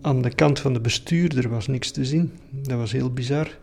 aan 0.00 0.22
de 0.22 0.34
kant 0.34 0.60
van 0.60 0.72
de 0.72 0.80
bestuurder 0.80 1.48
was 1.48 1.66
niks 1.66 1.90
te 1.90 2.04
zien. 2.04 2.32
Dat 2.50 2.78
was 2.78 2.92
heel 2.92 3.12
bizar. 3.12 3.58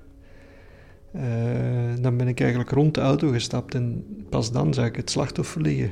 Dan 2.02 2.18
ben 2.18 2.28
ik 2.28 2.40
eigenlijk 2.40 2.72
rond 2.72 2.94
de 2.94 3.02
auto 3.02 3.30
gestapt 3.30 3.76
en 3.76 4.06
pas 4.30 4.52
dan 4.52 4.74
zag 4.74 4.86
ik 4.86 4.96
het 4.96 5.10
slachtoffer 5.10 5.62
liggen. 5.62 5.92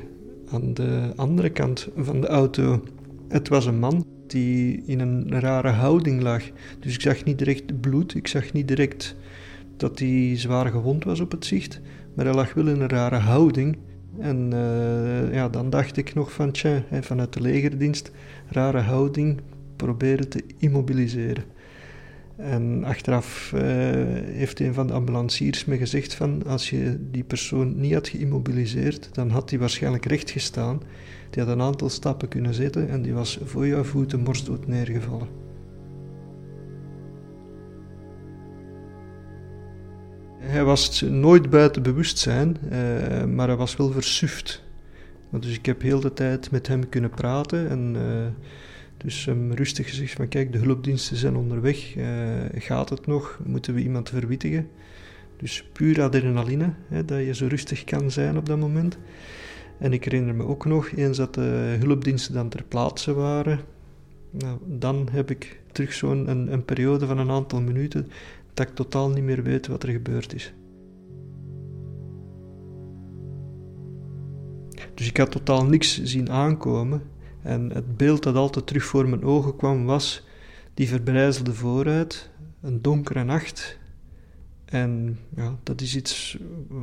Aan 0.50 0.74
de 0.74 1.12
andere 1.16 1.50
kant 1.50 1.88
van 1.96 2.20
de 2.20 2.26
auto. 2.26 2.82
Het 3.28 3.48
was 3.48 3.66
een 3.66 3.78
man 3.78 4.04
die 4.26 4.82
in 4.86 5.00
een 5.00 5.40
rare 5.40 5.68
houding 5.68 6.22
lag. 6.22 6.42
Dus 6.80 6.94
ik 6.94 7.00
zag 7.00 7.24
niet 7.24 7.38
direct 7.38 7.80
bloed, 7.80 8.14
ik 8.14 8.28
zag 8.28 8.52
niet 8.52 8.68
direct 8.68 9.16
dat 9.76 9.98
hij 9.98 10.32
zwaar 10.36 10.66
gewond 10.66 11.04
was 11.04 11.20
op 11.20 11.30
het 11.30 11.46
zicht, 11.46 11.80
maar 12.14 12.24
hij 12.24 12.34
lag 12.34 12.54
wel 12.54 12.68
in 12.68 12.80
een 12.80 12.88
rare 12.88 13.16
houding. 13.16 13.76
En 14.18 14.50
uh, 14.52 15.34
ja, 15.34 15.48
dan 15.48 15.70
dacht 15.70 15.96
ik 15.96 16.14
nog 16.14 16.32
van, 16.32 16.50
vanuit 17.00 17.32
de 17.32 17.40
legerdienst, 17.40 18.10
rare 18.50 18.80
houding, 18.80 19.40
proberen 19.76 20.28
te 20.28 20.44
immobiliseren. 20.58 21.44
En 22.36 22.84
achteraf 22.84 23.52
uh, 23.54 23.60
heeft 24.24 24.60
een 24.60 24.74
van 24.74 24.86
de 24.86 24.92
ambulanciers 24.92 25.64
me 25.64 25.76
gezegd 25.76 26.14
van, 26.14 26.42
als 26.46 26.70
je 26.70 26.98
die 27.10 27.24
persoon 27.24 27.80
niet 27.80 27.94
had 27.94 28.08
geïmmobiliseerd, 28.08 29.08
dan 29.12 29.30
had 29.30 29.50
hij 29.50 29.58
waarschijnlijk 29.58 30.06
recht 30.06 30.30
gestaan. 30.30 30.82
Die 31.30 31.42
had 31.42 31.52
een 31.52 31.62
aantal 31.62 31.88
stappen 31.88 32.28
kunnen 32.28 32.54
zetten 32.54 32.88
en 32.88 33.02
die 33.02 33.14
was 33.14 33.38
voor 33.44 33.66
jouw 33.66 33.84
voeten 33.84 34.20
morstdood 34.20 34.66
neergevallen. 34.66 35.28
Hij 40.38 40.64
was 40.64 41.00
nooit 41.00 41.50
buiten 41.50 41.82
bewustzijn, 41.82 42.56
uh, 42.64 43.24
maar 43.24 43.46
hij 43.46 43.56
was 43.56 43.76
wel 43.76 43.90
versuft. 43.90 44.62
Dus 45.30 45.58
ik 45.58 45.66
heb 45.66 45.82
heel 45.82 46.00
de 46.00 46.12
tijd 46.12 46.50
met 46.50 46.66
hem 46.66 46.88
kunnen 46.88 47.10
praten 47.10 47.68
en 47.68 47.94
uh, 47.96 48.02
dus 49.04 49.24
hem 49.24 49.52
rustig 49.52 49.88
gezegd 49.88 50.12
van 50.12 50.28
kijk, 50.28 50.52
de 50.52 50.58
hulpdiensten 50.58 51.16
zijn 51.16 51.36
onderweg, 51.36 51.96
uh, 51.96 52.06
gaat 52.52 52.90
het 52.90 53.06
nog, 53.06 53.38
moeten 53.46 53.74
we 53.74 53.82
iemand 53.82 54.08
verwittigen? 54.08 54.68
Dus 55.36 55.64
puur 55.72 56.02
adrenaline, 56.02 56.74
hè, 56.88 57.04
dat 57.04 57.18
je 57.18 57.34
zo 57.34 57.46
rustig 57.46 57.84
kan 57.84 58.10
zijn 58.10 58.36
op 58.36 58.46
dat 58.46 58.58
moment. 58.58 58.98
En 59.78 59.92
ik 59.92 60.04
herinner 60.04 60.34
me 60.34 60.44
ook 60.44 60.64
nog, 60.64 60.90
eens 60.90 61.16
dat 61.16 61.34
de 61.34 61.76
hulpdiensten 61.80 62.34
dan 62.34 62.48
ter 62.48 62.64
plaatse 62.64 63.14
waren, 63.14 63.60
nou, 64.30 64.58
dan 64.66 65.08
heb 65.10 65.30
ik 65.30 65.60
terug 65.72 65.92
zo'n 65.92 66.30
een, 66.30 66.52
een 66.52 66.64
periode 66.64 67.06
van 67.06 67.18
een 67.18 67.30
aantal 67.30 67.60
minuten 67.60 68.08
dat 68.54 68.68
ik 68.68 68.74
totaal 68.74 69.10
niet 69.10 69.24
meer 69.24 69.42
weet 69.42 69.66
wat 69.66 69.82
er 69.82 69.88
gebeurd 69.88 70.34
is. 70.34 70.54
Dus 74.94 75.08
ik 75.08 75.16
had 75.16 75.30
totaal 75.30 75.64
niks 75.64 76.02
zien 76.02 76.30
aankomen. 76.30 77.02
En 77.44 77.70
het 77.72 77.96
beeld 77.96 78.22
dat 78.22 78.34
altijd 78.34 78.66
terug 78.66 78.84
voor 78.84 79.08
mijn 79.08 79.24
ogen 79.24 79.56
kwam 79.56 79.84
was 79.84 80.26
die 80.74 80.88
verbrijzelde 80.88 81.54
vooruit, 81.54 82.30
een 82.60 82.82
donkere 82.82 83.24
nacht. 83.24 83.78
En 84.64 85.18
ja, 85.36 85.58
dat 85.62 85.80
is 85.80 85.96
iets 85.96 86.38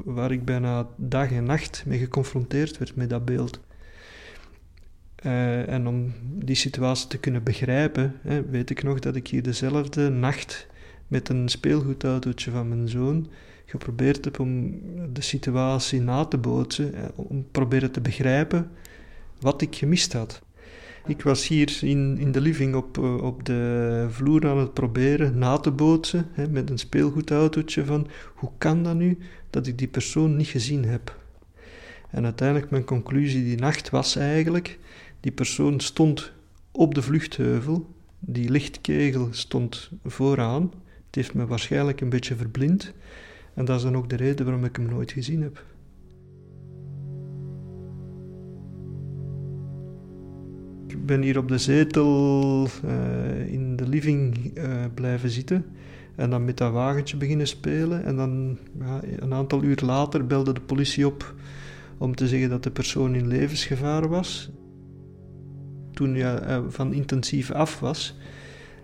waar 0.05 0.31
ik 0.31 0.45
bijna 0.45 0.87
dag 0.95 1.31
en 1.31 1.43
nacht 1.43 1.83
mee 1.85 1.99
geconfronteerd 1.99 2.77
werd 2.77 2.95
met 2.95 3.09
dat 3.09 3.25
beeld. 3.25 3.59
Uh, 5.25 5.69
en 5.69 5.87
om 5.87 6.13
die 6.45 6.55
situatie 6.55 7.07
te 7.07 7.17
kunnen 7.17 7.43
begrijpen, 7.43 8.15
hè, 8.21 8.45
weet 8.45 8.69
ik 8.69 8.83
nog 8.83 8.99
dat 8.99 9.15
ik 9.15 9.27
hier 9.27 9.43
dezelfde 9.43 10.09
nacht 10.09 10.67
met 11.07 11.29
een 11.29 11.49
speelgoedautootje 11.49 12.51
van 12.51 12.69
mijn 12.69 12.89
zoon 12.89 13.27
geprobeerd 13.65 14.25
heb 14.25 14.39
om 14.39 14.79
de 15.13 15.21
situatie 15.21 16.01
na 16.01 16.25
te 16.25 16.37
bootsen, 16.37 16.93
eh, 16.93 17.03
om 17.15 17.47
proberen 17.51 17.91
te 17.91 18.01
begrijpen 18.01 18.71
wat 19.39 19.61
ik 19.61 19.75
gemist 19.75 20.13
had. 20.13 20.41
Ik 21.05 21.21
was 21.21 21.47
hier 21.47 21.79
in, 21.81 22.17
in 22.17 22.31
de 22.31 22.41
living 22.41 22.75
op, 22.75 22.97
eh, 22.97 23.23
op 23.23 23.45
de 23.45 24.05
vloer 24.09 24.47
aan 24.47 24.57
het 24.57 24.73
proberen 24.73 25.37
na 25.37 25.57
te 25.57 25.71
bootsen 25.71 26.27
hè, 26.31 26.47
met 26.47 26.69
een 26.69 26.77
speelgoedautootje 26.77 27.85
van 27.85 28.07
hoe 28.35 28.49
kan 28.57 28.83
dat 28.83 28.95
nu 28.95 29.17
dat 29.49 29.67
ik 29.67 29.77
die 29.77 29.87
persoon 29.87 30.35
niet 30.35 30.47
gezien 30.47 30.85
heb. 30.85 31.19
En 32.09 32.23
uiteindelijk 32.23 32.71
mijn 32.71 32.83
conclusie 32.83 33.43
die 33.43 33.57
nacht 33.57 33.89
was 33.89 34.15
eigenlijk, 34.15 34.79
die 35.19 35.31
persoon 35.31 35.79
stond 35.79 36.31
op 36.71 36.95
de 36.95 37.01
vluchtheuvel, 37.01 37.89
die 38.19 38.49
lichtkegel 38.49 39.27
stond 39.31 39.89
vooraan, 40.05 40.71
het 41.05 41.15
heeft 41.15 41.33
me 41.33 41.45
waarschijnlijk 41.45 42.01
een 42.01 42.09
beetje 42.09 42.35
verblind. 42.35 42.93
En 43.53 43.65
dat 43.65 43.77
is 43.77 43.83
dan 43.83 43.97
ook 43.97 44.09
de 44.09 44.15
reden 44.15 44.45
waarom 44.45 44.65
ik 44.65 44.75
hem 44.75 44.85
nooit 44.85 45.11
gezien 45.11 45.41
heb. 45.41 45.63
Ik 50.91 51.05
ben 51.05 51.21
hier 51.21 51.37
op 51.37 51.47
de 51.47 51.57
zetel 51.57 52.67
uh, 52.85 53.53
in 53.53 53.75
de 53.75 53.87
living 53.87 54.51
uh, 54.57 54.85
blijven 54.93 55.29
zitten 55.29 55.65
en 56.15 56.29
dan 56.29 56.45
met 56.45 56.57
dat 56.57 56.71
wagentje 56.71 57.17
beginnen 57.17 57.47
spelen. 57.47 58.03
En 58.03 58.15
dan 58.15 58.57
ja, 58.79 58.99
een 59.19 59.33
aantal 59.33 59.63
uur 59.63 59.81
later 59.85 60.27
belde 60.27 60.53
de 60.53 60.61
politie 60.61 61.07
op 61.07 61.33
om 61.97 62.15
te 62.15 62.27
zeggen 62.27 62.49
dat 62.49 62.63
de 62.63 62.71
persoon 62.71 63.15
in 63.15 63.27
levensgevaar 63.27 64.07
was. 64.07 64.51
Toen 65.93 66.15
ja, 66.15 66.47
uh, 66.49 66.63
van 66.67 66.93
intensief 66.93 67.51
af 67.51 67.79
was, 67.79 68.17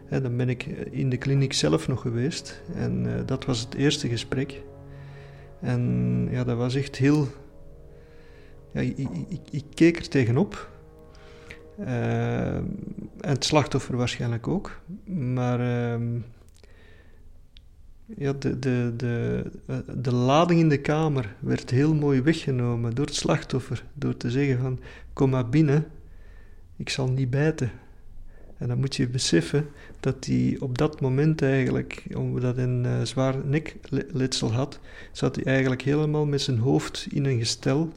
dan 0.10 0.38
ben 0.38 0.50
ik 0.50 0.64
in 0.92 1.10
de 1.10 1.18
kliniek 1.18 1.54
zelf 1.54 1.88
nog 1.88 2.02
geweest 2.02 2.62
en 2.76 3.24
dat 3.26 3.46
was 3.46 3.60
het 3.60 3.74
eerste 3.74 4.08
gesprek. 4.08 4.62
En 5.62 6.28
ja, 6.32 6.44
dat 6.44 6.58
was 6.58 6.76
echt 6.76 6.96
heel. 6.96 7.28
Ja, 8.74 8.82
ik, 8.82 8.98
ik, 9.30 9.42
ik 9.52 9.64
keek 9.74 9.98
er 9.98 10.10
tegenop. 10.10 10.76
En 11.78 12.80
het 13.20 13.46
slachtoffer 13.46 13.98
waarschijnlijk 13.98 14.48
ook. 14.48 14.82
Maar 15.06 15.60
uh, 15.60 16.22
ja, 18.18 18.34
de, 18.34 18.60
de, 18.60 18.94
de, 18.98 19.44
de 20.02 20.14
lading 20.14 20.60
in 20.60 20.70
de 20.70 20.82
kamer 20.82 21.36
werd 21.40 21.70
heel 21.70 21.94
mooi 21.94 22.22
weggenomen 22.22 22.96
door 22.96 23.06
het 23.06 23.16
slachtoffer. 23.16 23.84
Door 23.94 24.18
te 24.18 24.32
zeggen 24.32 24.60
van, 24.60 24.80
kom 25.14 25.30
maar 25.30 25.50
binnen, 25.50 25.88
ik 26.76 26.90
zal 26.90 27.08
niet 27.10 27.30
bijten. 27.30 27.72
En 28.58 28.68
dan 28.68 28.80
moet 28.80 28.96
je 28.96 29.08
beseffen 29.08 29.70
dat 30.00 30.26
hij 30.26 30.58
op 30.60 30.78
dat 30.78 31.02
moment 31.02 31.42
eigenlijk, 31.42 32.04
omdat 32.16 32.56
hij 32.56 32.64
een 32.66 32.84
uh, 32.86 33.02
zwaar 33.02 33.36
nekletsel 33.46 34.54
had, 34.54 34.80
zat 35.12 35.36
hij 35.36 35.46
eigenlijk 35.46 35.82
helemaal 35.82 36.26
met 36.26 36.42
zijn 36.42 36.58
hoofd 36.58 37.08
in 37.10 37.26
een 37.26 37.38
gestel, 37.38 37.92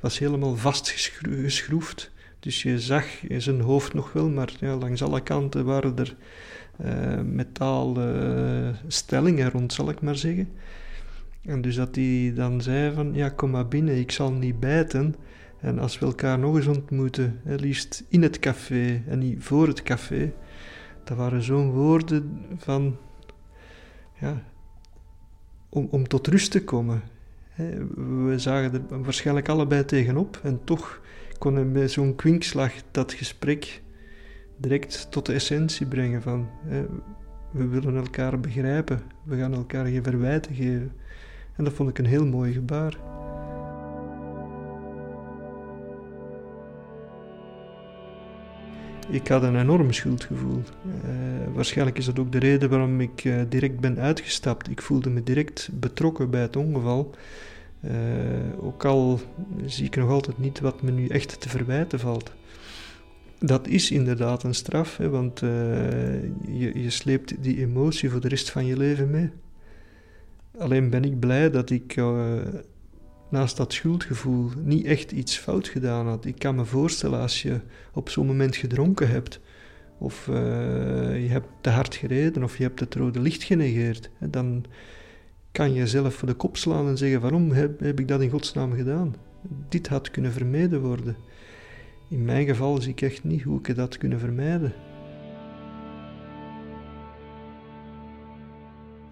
was 0.00 0.18
helemaal 0.18 0.56
vastgeschroefd. 0.56 2.10
Dus 2.46 2.62
je 2.62 2.80
zag 2.80 3.04
zijn 3.38 3.60
hoofd 3.60 3.94
nog 3.94 4.12
wel, 4.12 4.28
maar 4.28 4.52
ja, 4.60 4.76
langs 4.76 5.02
alle 5.02 5.20
kanten 5.20 5.64
waren 5.64 5.96
er 5.96 6.16
uh, 6.84 7.20
metalen 7.20 8.76
stellingen 8.86 9.50
rond, 9.50 9.72
zal 9.72 9.88
ik 9.88 10.00
maar 10.00 10.16
zeggen. 10.16 10.48
En 11.44 11.60
dus 11.60 11.74
dat 11.74 11.94
hij 11.94 12.32
dan 12.34 12.60
zei 12.60 12.94
van, 12.94 13.14
ja, 13.14 13.28
kom 13.28 13.50
maar 13.50 13.68
binnen, 13.68 13.98
ik 13.98 14.10
zal 14.10 14.32
niet 14.32 14.60
bijten. 14.60 15.14
En 15.60 15.78
als 15.78 15.98
we 15.98 16.06
elkaar 16.06 16.38
nog 16.38 16.56
eens 16.56 16.66
ontmoeten, 16.66 17.40
hè, 17.44 17.54
liefst 17.54 18.04
in 18.08 18.22
het 18.22 18.38
café 18.38 19.02
en 19.08 19.18
niet 19.18 19.42
voor 19.42 19.66
het 19.66 19.82
café, 19.82 20.32
dat 21.04 21.16
waren 21.16 21.42
zo'n 21.42 21.70
woorden 21.70 22.40
van, 22.56 22.96
ja, 24.20 24.42
om, 25.68 25.88
om 25.90 26.08
tot 26.08 26.26
rust 26.26 26.50
te 26.50 26.64
komen. 26.64 27.02
We 28.26 28.34
zagen 28.36 28.72
er 28.72 29.02
waarschijnlijk 29.02 29.48
allebei 29.48 29.84
tegenop 29.84 30.40
en 30.42 30.60
toch 30.64 31.00
kon 31.38 31.54
hij 31.54 31.70
bij 31.70 31.88
zo'n 31.88 32.14
kwinkslag 32.14 32.72
dat 32.90 33.12
gesprek 33.12 33.82
direct 34.56 35.06
tot 35.10 35.26
de 35.26 35.32
essentie 35.32 35.86
brengen 35.86 36.22
van 36.22 36.48
we 37.50 37.66
willen 37.66 37.96
elkaar 37.96 38.40
begrijpen, 38.40 39.02
we 39.22 39.36
gaan 39.36 39.54
elkaar 39.54 39.86
geen 39.86 40.02
verwijten 40.02 40.54
geven. 40.54 40.92
En 41.56 41.64
dat 41.64 41.72
vond 41.72 41.88
ik 41.88 41.98
een 41.98 42.06
heel 42.06 42.26
mooi 42.26 42.52
gebaar. 42.52 42.96
Ik 49.08 49.28
had 49.28 49.42
een 49.42 49.60
enorm 49.60 49.92
schuldgevoel. 49.92 50.62
Uh, 50.86 51.54
waarschijnlijk 51.54 51.98
is 51.98 52.04
dat 52.04 52.18
ook 52.18 52.32
de 52.32 52.38
reden 52.38 52.70
waarom 52.70 53.00
ik 53.00 53.24
uh, 53.24 53.40
direct 53.48 53.80
ben 53.80 53.98
uitgestapt. 53.98 54.70
Ik 54.70 54.82
voelde 54.82 55.10
me 55.10 55.22
direct 55.22 55.68
betrokken 55.72 56.30
bij 56.30 56.40
het 56.40 56.56
ongeval. 56.56 57.14
Uh, 57.90 58.64
ook 58.64 58.84
al 58.84 59.20
zie 59.64 59.84
ik 59.84 59.96
nog 59.96 60.10
altijd 60.10 60.38
niet 60.38 60.60
wat 60.60 60.82
me 60.82 60.90
nu 60.90 61.06
echt 61.06 61.40
te 61.40 61.48
verwijten 61.48 62.00
valt. 62.00 62.32
Dat 63.38 63.68
is 63.68 63.90
inderdaad 63.90 64.42
een 64.42 64.54
straf, 64.54 64.96
hè, 64.96 65.08
want 65.08 65.40
je, 65.40 66.70
je 66.74 66.90
sleept 66.90 67.42
die 67.42 67.58
emotie 67.58 68.10
voor 68.10 68.20
de 68.20 68.28
rest 68.28 68.50
van 68.50 68.66
je 68.66 68.76
leven 68.76 69.10
mee. 69.10 69.30
Alleen 70.58 70.90
ben 70.90 71.04
ik 71.04 71.18
blij 71.18 71.50
dat 71.50 71.70
ik 71.70 71.96
naast 73.30 73.56
dat 73.56 73.72
schuldgevoel 73.72 74.50
niet 74.62 74.84
echt 74.84 75.12
iets 75.12 75.36
fout 75.36 75.68
gedaan 75.68 76.06
had. 76.06 76.24
Ik 76.24 76.38
kan 76.38 76.54
me 76.54 76.64
voorstellen 76.64 77.20
als 77.20 77.42
je 77.42 77.60
op 77.92 78.08
zo'n 78.08 78.26
moment 78.26 78.56
gedronken 78.56 79.08
hebt, 79.08 79.40
of 79.98 80.26
je 80.26 81.26
hebt 81.28 81.48
te 81.60 81.70
hard 81.70 81.94
gereden, 81.94 82.42
of 82.42 82.56
je 82.56 82.62
hebt 82.62 82.80
het 82.80 82.94
rode 82.94 83.20
licht 83.20 83.42
genegeerd, 83.42 84.10
dan 84.20 84.64
kan 85.56 85.72
je 85.72 85.78
jezelf 85.78 86.14
voor 86.14 86.28
de 86.28 86.34
kop 86.34 86.56
slaan 86.56 86.88
en 86.88 86.96
zeggen: 86.96 87.20
waarom 87.20 87.50
heb, 87.50 87.80
heb 87.80 88.00
ik 88.00 88.08
dat 88.08 88.20
in 88.20 88.30
godsnaam 88.30 88.72
gedaan? 88.72 89.14
Dit 89.68 89.88
had 89.88 90.10
kunnen 90.10 90.32
vermeden 90.32 90.80
worden. 90.80 91.16
In 92.08 92.24
mijn 92.24 92.46
geval 92.46 92.80
zie 92.80 92.92
ik 92.92 93.00
echt 93.00 93.24
niet 93.24 93.42
hoe 93.42 93.58
ik 93.58 93.76
dat 93.76 93.98
kunnen 93.98 94.18
vermijden. 94.18 94.72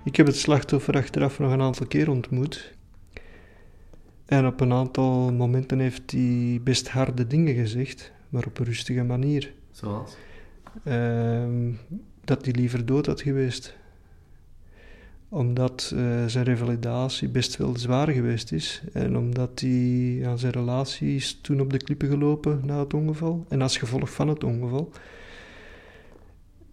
Ik 0.04 0.16
heb 0.16 0.26
het 0.26 0.36
slachtoffer 0.36 0.94
achteraf 0.94 1.38
nog 1.38 1.52
een 1.52 1.60
aantal 1.60 1.86
keer 1.86 2.10
ontmoet. 2.10 2.74
En 4.24 4.46
op 4.46 4.60
een 4.60 4.72
aantal 4.72 5.32
momenten 5.32 5.78
heeft 5.78 6.10
hij 6.10 6.60
best 6.64 6.88
harde 6.88 7.26
dingen 7.26 7.54
gezegd, 7.54 8.12
maar 8.28 8.46
op 8.46 8.58
een 8.58 8.64
rustige 8.64 9.02
manier. 9.02 9.52
Zoals? 9.70 10.16
Ehm, 10.84 11.72
dat 12.24 12.44
hij 12.44 12.54
liever 12.54 12.86
dood 12.86 13.06
had 13.06 13.20
geweest 13.20 13.76
omdat 15.34 15.92
eh, 15.94 16.26
zijn 16.26 16.44
revalidatie 16.44 17.28
best 17.28 17.56
wel 17.56 17.76
zwaar 17.76 18.08
geweest 18.08 18.52
is. 18.52 18.82
En 18.92 19.16
omdat 19.16 19.60
hij 19.60 20.22
aan 20.26 20.38
zijn 20.38 20.52
relatie 20.52 21.14
is 21.14 21.38
toen 21.42 21.60
op 21.60 21.72
de 21.72 21.78
klippen 21.78 22.08
gelopen 22.08 22.60
na 22.64 22.78
het 22.78 22.94
ongeval. 22.94 23.44
En 23.48 23.62
als 23.62 23.76
gevolg 23.76 24.10
van 24.10 24.28
het 24.28 24.44
ongeval. 24.44 24.90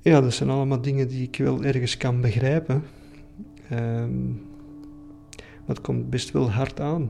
Ja, 0.02 0.22
dat 0.22 0.34
zijn 0.34 0.50
allemaal 0.50 0.82
dingen 0.82 1.08
die 1.08 1.24
ik 1.24 1.38
wel 1.38 1.64
ergens 1.64 1.98
kan 1.98 2.22
begrijpen. 2.22 2.84
Maar 3.70 4.10
het 5.66 5.82
komt 5.82 6.10
best 6.10 6.32
wel 6.32 6.52
hard 6.52 6.80
aan. 6.80 7.10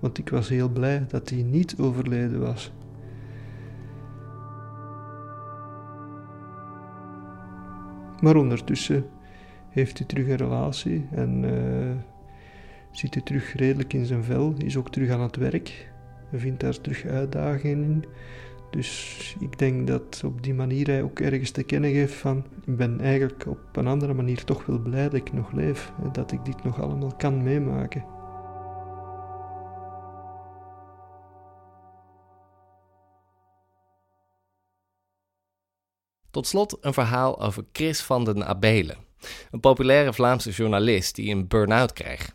Want 0.00 0.18
ik 0.18 0.28
was 0.28 0.48
heel 0.48 0.68
blij 0.68 1.04
dat 1.08 1.30
hij 1.30 1.42
niet 1.42 1.74
overleden 1.78 2.40
was. 2.40 2.72
Maar 8.20 8.36
ondertussen 8.36 9.04
heeft 9.72 9.98
hij 9.98 10.06
terug 10.06 10.28
een 10.28 10.36
relatie 10.36 11.06
en 11.10 11.42
uh, 11.42 11.90
zit 12.90 13.14
hij 13.14 13.22
terug 13.22 13.54
redelijk 13.54 13.92
in 13.92 14.06
zijn 14.06 14.24
vel, 14.24 14.54
is 14.58 14.76
ook 14.76 14.90
terug 14.90 15.10
aan 15.10 15.20
het 15.20 15.36
werk 15.36 15.90
en 16.30 16.40
vindt 16.40 16.60
daar 16.60 16.80
terug 16.80 17.04
uitdagingen 17.04 17.84
in. 17.84 18.04
Dus 18.70 19.36
ik 19.40 19.58
denk 19.58 19.86
dat 19.86 20.22
op 20.24 20.42
die 20.42 20.54
manier 20.54 20.86
hij 20.86 21.02
ook 21.02 21.20
ergens 21.20 21.50
te 21.50 21.62
kennen 21.62 21.90
geeft 21.90 22.14
van 22.14 22.44
ik 22.64 22.76
ben 22.76 23.00
eigenlijk 23.00 23.46
op 23.46 23.76
een 23.76 23.86
andere 23.86 24.14
manier 24.14 24.44
toch 24.44 24.66
wel 24.66 24.78
blij 24.78 25.02
dat 25.02 25.14
ik 25.14 25.32
nog 25.32 25.52
leef 25.52 25.92
en 26.02 26.12
dat 26.12 26.32
ik 26.32 26.44
dit 26.44 26.64
nog 26.64 26.80
allemaal 26.80 27.16
kan 27.16 27.42
meemaken. 27.42 28.04
Tot 36.30 36.46
slot 36.46 36.76
een 36.80 36.92
verhaal 36.92 37.42
over 37.42 37.64
Chris 37.72 38.02
van 38.02 38.24
den 38.24 38.46
Abelen, 38.46 38.96
een 39.50 39.60
populaire 39.60 40.12
Vlaamse 40.12 40.50
journalist 40.50 41.14
die 41.14 41.34
een 41.34 41.48
burn-out 41.48 41.92
kreeg. 41.92 42.34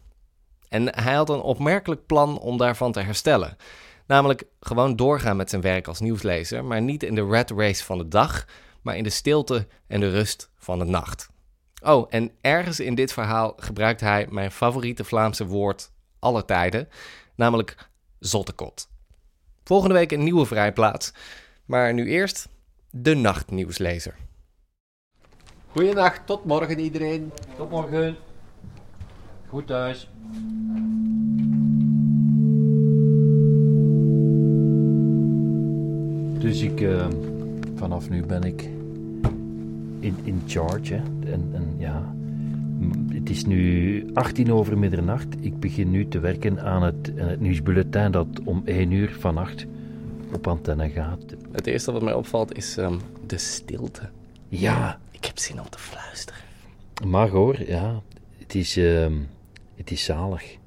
En 0.70 0.96
hij 1.03 1.13
had 1.13 1.29
een 1.29 1.41
opmerkelijk 1.41 2.06
plan 2.06 2.39
om 2.39 2.58
daarvan 2.58 2.91
te 2.91 3.00
herstellen. 3.00 3.58
Namelijk 4.06 4.44
gewoon 4.60 4.96
doorgaan 4.96 5.38
met 5.38 5.50
zijn 5.50 5.62
werk 5.62 5.88
als 5.88 6.00
nieuwslezer, 6.00 6.65
maar 6.65 6.82
niet 6.82 7.03
in 7.03 7.15
de 7.15 7.22
rat 7.22 7.51
race 7.51 7.84
van 7.84 7.98
de 7.98 8.08
dag, 8.08 8.46
maar 8.82 8.98
in 8.98 9.03
de 9.03 9.10
stilte 9.10 9.67
en 9.88 10.00
de 10.00 10.10
rust 10.10 10.50
van 10.58 10.79
de 10.79 10.86
nacht. 10.86 11.29
Oh, 11.82 12.08
en 12.10 12.32
ergens 12.41 12.79
in 12.79 12.96
dit 12.96 13.13
verhaal 13.13 13.53
gebruikt 13.58 14.01
hij 14.01 14.27
mijn 14.29 14.51
favoriete 14.51 15.03
Vlaamse 15.03 15.46
woord 15.46 15.91
aller 16.20 16.46
tijden, 16.46 16.89
namelijk 17.36 17.89
zottekot. 18.20 18.89
Volgende 19.63 19.96
week 19.96 20.12
een 20.12 20.24
nieuwe 20.24 20.46
vrijplaats, 20.46 21.13
maar 21.65 21.94
nu 21.94 22.08
eerst 22.10 22.50
de 22.89 23.15
nachtnieuwslezer. 23.15 24.15
Goedenacht, 25.77 26.22
tot 26.25 26.46
morgen 26.46 26.79
iedereen. 26.79 27.31
Tot 27.57 27.69
morgen. 27.69 28.15
Goed 29.48 29.67
thuis. 29.67 30.10
Dus 36.39 36.62
ik, 36.62 36.81
uh, 36.81 37.07
vanaf 37.75 38.10
nu 38.10 38.25
ben 38.25 38.43
ik 38.43 38.62
in, 40.00 40.17
in 40.24 40.41
charge. 40.48 40.93
Hè. 40.93 41.31
En, 41.31 41.50
en 41.53 41.75
ja, 41.77 42.13
het 43.10 43.29
is 43.29 43.46
nu 43.46 44.10
18 44.13 44.53
over 44.53 44.77
middernacht. 44.77 45.27
Ik 45.39 45.60
begin 45.60 45.91
nu 45.91 46.07
te 46.07 46.19
werken 46.19 46.62
aan 46.62 46.84
het, 46.84 47.12
aan 47.19 47.27
het 47.27 47.39
nieuwsbulletin 47.39 48.12
dat 48.12 48.28
om 48.43 48.62
1 48.65 48.91
uur 48.91 49.15
vannacht 49.19 49.65
op 50.34 50.47
antenne 50.47 50.89
gaat. 50.89 51.36
Het 51.52 51.67
eerste 51.67 51.91
wat 51.91 52.02
mij 52.02 52.13
opvalt 52.13 52.58
is 52.58 52.78
um, 52.78 52.99
de 53.28 53.38
stilte. 53.38 54.10
Ja. 54.47 54.99
Ik 55.17 55.25
heb 55.25 55.39
zin 55.39 55.60
om 55.60 55.69
te 55.69 55.80
fluisteren. 55.80 56.41
Mag 57.06 57.30
hoor, 57.30 57.67
ja. 57.67 58.01
Het 58.38 58.56
is, 58.56 58.77
uh, 58.77 59.08
het 59.75 59.91
is 59.91 60.03
zalig. 60.03 60.58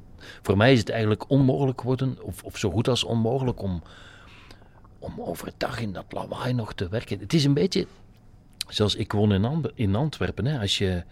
Voor 0.42 0.56
mij 0.56 0.72
is 0.72 0.78
het 0.78 0.88
eigenlijk 0.88 1.30
onmogelijk 1.30 1.80
geworden, 1.80 2.18
of, 2.22 2.42
of 2.42 2.56
zo 2.56 2.70
goed 2.70 2.88
als 2.88 3.04
onmogelijk, 3.04 3.62
om, 3.62 3.82
om 4.98 5.20
overdag 5.20 5.80
in 5.80 5.92
dat 5.92 6.04
lawaai 6.08 6.52
nog 6.52 6.72
te 6.72 6.88
werken. 6.88 7.18
Het 7.18 7.32
is 7.32 7.44
een 7.44 7.54
beetje 7.54 7.86
zoals 8.68 8.94
ik 8.94 9.12
woon 9.12 9.32
in, 9.32 9.70
in 9.74 9.94
Antwerpen. 9.94 10.46
Hè. 10.46 10.60
Als 10.60 10.78
je 10.78 11.04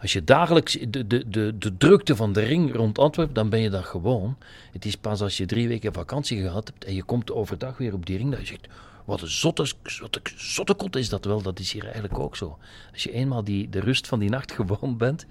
als 0.00 0.12
je 0.12 0.24
dagelijks 0.24 0.78
de, 0.88 1.06
de, 1.06 1.28
de, 1.28 1.58
de 1.58 1.76
drukte 1.76 2.16
van 2.16 2.32
de 2.32 2.40
ring 2.40 2.74
rond 2.74 2.98
Antwerpen, 2.98 3.34
dan 3.34 3.48
ben 3.48 3.60
je 3.60 3.70
dat 3.70 3.84
gewoon. 3.84 4.36
Het 4.72 4.84
is 4.84 4.96
pas 4.96 5.20
als 5.20 5.36
je 5.36 5.46
drie 5.46 5.68
weken 5.68 5.92
vakantie 5.92 6.40
gehad 6.40 6.66
hebt 6.66 6.84
en 6.84 6.94
je 6.94 7.02
komt 7.02 7.32
overdag 7.32 7.78
weer 7.78 7.92
op 7.92 8.06
die 8.06 8.16
ring, 8.16 8.30
dat 8.30 8.40
je 8.40 8.46
zegt, 8.46 8.66
wat 9.04 9.20
een 9.20 9.28
zotte, 9.28 9.72
zotte, 9.82 10.20
zotte 10.36 10.74
kot 10.74 10.96
is 10.96 11.08
dat 11.08 11.24
wel. 11.24 11.42
Dat 11.42 11.58
is 11.58 11.72
hier 11.72 11.84
eigenlijk 11.84 12.18
ook 12.18 12.36
zo. 12.36 12.58
Als 12.92 13.02
je 13.02 13.12
eenmaal 13.12 13.44
die, 13.44 13.68
de 13.68 13.80
rust 13.80 14.06
van 14.06 14.18
die 14.18 14.30
nacht 14.30 14.52
gewoon 14.56 14.96
bent, 14.96 15.26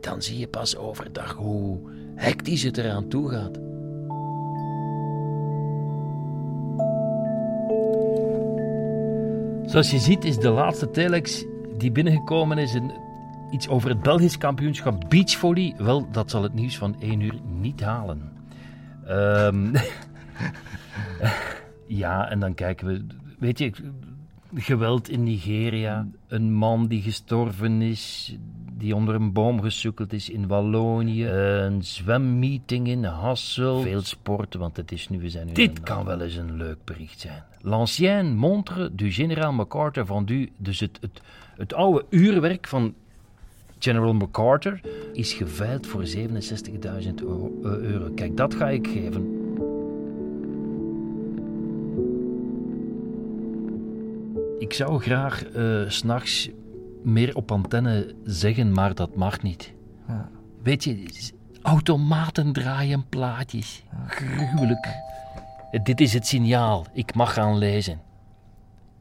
dan 0.00 0.22
zie 0.22 0.38
je 0.38 0.48
pas 0.48 0.76
overdag 0.76 1.32
hoe 1.32 1.78
hectisch 2.14 2.62
het 2.62 2.78
eraan 2.78 3.08
toe 3.08 3.30
gaat. 3.30 3.58
Zoals 9.70 9.90
je 9.90 9.98
ziet 9.98 10.24
is 10.24 10.38
de 10.38 10.50
laatste 10.50 10.90
telex 10.90 11.44
die 11.78 11.92
binnengekomen 11.92 12.58
is 12.58 12.74
een 12.74 13.06
Iets 13.50 13.68
over 13.68 13.88
het 13.88 14.02
Belgisch 14.02 14.38
kampioenschap 14.38 15.04
beachvolley. 15.08 15.74
Wel, 15.78 16.10
dat 16.10 16.30
zal 16.30 16.42
het 16.42 16.54
nieuws 16.54 16.78
van 16.78 17.00
1 17.00 17.20
uur 17.20 17.34
niet 17.60 17.80
halen. 17.80 18.32
Um, 19.08 19.72
ja, 21.88 22.30
en 22.30 22.40
dan 22.40 22.54
kijken 22.54 22.86
we. 22.86 23.04
Weet 23.38 23.58
je, 23.58 23.72
geweld 24.54 25.08
in 25.08 25.22
Nigeria. 25.22 26.06
Een 26.28 26.52
man 26.52 26.86
die 26.86 27.02
gestorven 27.02 27.82
is, 27.82 28.36
die 28.76 28.94
onder 28.94 29.14
een 29.14 29.32
boom 29.32 29.62
gesukkeld 29.62 30.12
is 30.12 30.30
in 30.30 30.46
Wallonië. 30.46 31.26
Een 31.26 31.84
zwemmeeting 31.84 32.88
in 32.88 33.04
Hassel. 33.04 33.80
Veel 33.80 34.02
sporten, 34.02 34.60
want 34.60 34.76
het 34.76 34.92
is 34.92 35.08
nu, 35.08 35.18
we 35.18 35.30
zijn 35.30 35.46
nu 35.46 35.52
Dit 35.52 35.80
kan 35.80 36.04
wel 36.04 36.20
eens 36.20 36.36
een 36.36 36.56
leuk 36.56 36.78
bericht 36.84 37.20
zijn. 37.20 37.42
L'ancienne 37.60 38.34
montre 38.34 38.94
du 38.94 39.10
général 39.10 39.52
MacArthur 39.52 40.06
vendu. 40.06 40.50
Dus 40.56 40.80
het, 40.80 40.98
het, 41.00 41.20
het 41.56 41.74
oude 41.74 42.04
uurwerk 42.10 42.66
van 42.66 42.94
General 43.78 44.14
MacArthur 44.14 44.80
is 45.12 45.32
geveild 45.32 45.86
voor 45.86 46.04
67.000 46.16 46.16
eh, 46.16 47.04
euro. 47.62 48.10
Kijk, 48.14 48.36
dat 48.36 48.54
ga 48.54 48.68
ik 48.68 48.86
geven. 48.86 49.47
Ik 54.58 54.72
zou 54.72 55.00
graag 55.00 55.44
uh, 55.46 55.88
s'nachts 55.90 56.48
meer 57.02 57.36
op 57.36 57.52
antenne 57.52 58.14
zeggen, 58.24 58.72
maar 58.72 58.94
dat 58.94 59.16
mag 59.16 59.42
niet. 59.42 59.72
Ja. 60.08 60.28
Weet 60.62 60.84
je, 60.84 61.04
automaten 61.62 62.52
draaien 62.52 63.08
plaatjes. 63.08 63.84
Gruwelijk. 64.06 64.88
Dit 65.82 66.00
is 66.00 66.12
het 66.12 66.26
signaal. 66.26 66.86
Ik 66.92 67.14
mag 67.14 67.32
gaan 67.32 67.58
lezen. 67.58 68.00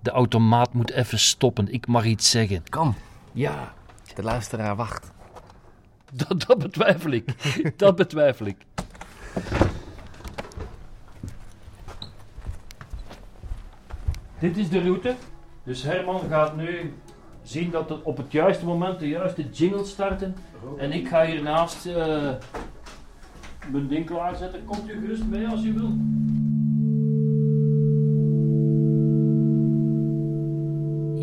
De 0.02 0.10
automaat 0.10 0.74
moet 0.74 0.92
even 0.92 1.20
stoppen. 1.20 1.74
Ik 1.74 1.88
mag 1.88 2.06
iets 2.06 2.30
zeggen. 2.30 2.64
Kom. 2.70 2.96
Ja. 3.34 3.74
De 4.16 4.24
luisteraar 4.24 4.76
wacht. 4.76 5.12
Dat, 6.14 6.46
dat 6.48 6.58
betwijfel 6.58 7.12
ik. 7.12 7.34
dat 7.78 7.96
betwijfel 7.96 8.46
ik. 8.46 8.58
Dit 14.40 14.58
is 14.58 14.70
de 14.70 14.82
route. 14.82 15.16
Dus 15.68 15.84
Herman 15.84 16.20
gaat 16.30 16.58
nu 16.58 16.94
zien 17.44 17.72
dat 17.72 17.90
het 17.90 18.04
op 18.04 18.18
het 18.18 18.32
juiste 18.32 18.66
moment 18.66 19.00
de 19.00 19.08
juiste 19.08 19.50
jingle 19.50 19.86
starten. 19.86 20.36
En 20.78 20.92
ik 20.92 21.08
ga 21.08 21.26
hiernaast 21.26 21.86
uh, 21.86 21.96
mijn 23.72 23.88
ding 23.88 24.06
klaarzetten. 24.06 24.66
Komt 24.66 24.90
u 24.90 25.00
gerust 25.00 25.26
mee 25.26 25.48
als 25.48 25.64
u 25.64 25.74
wil. 25.74 25.90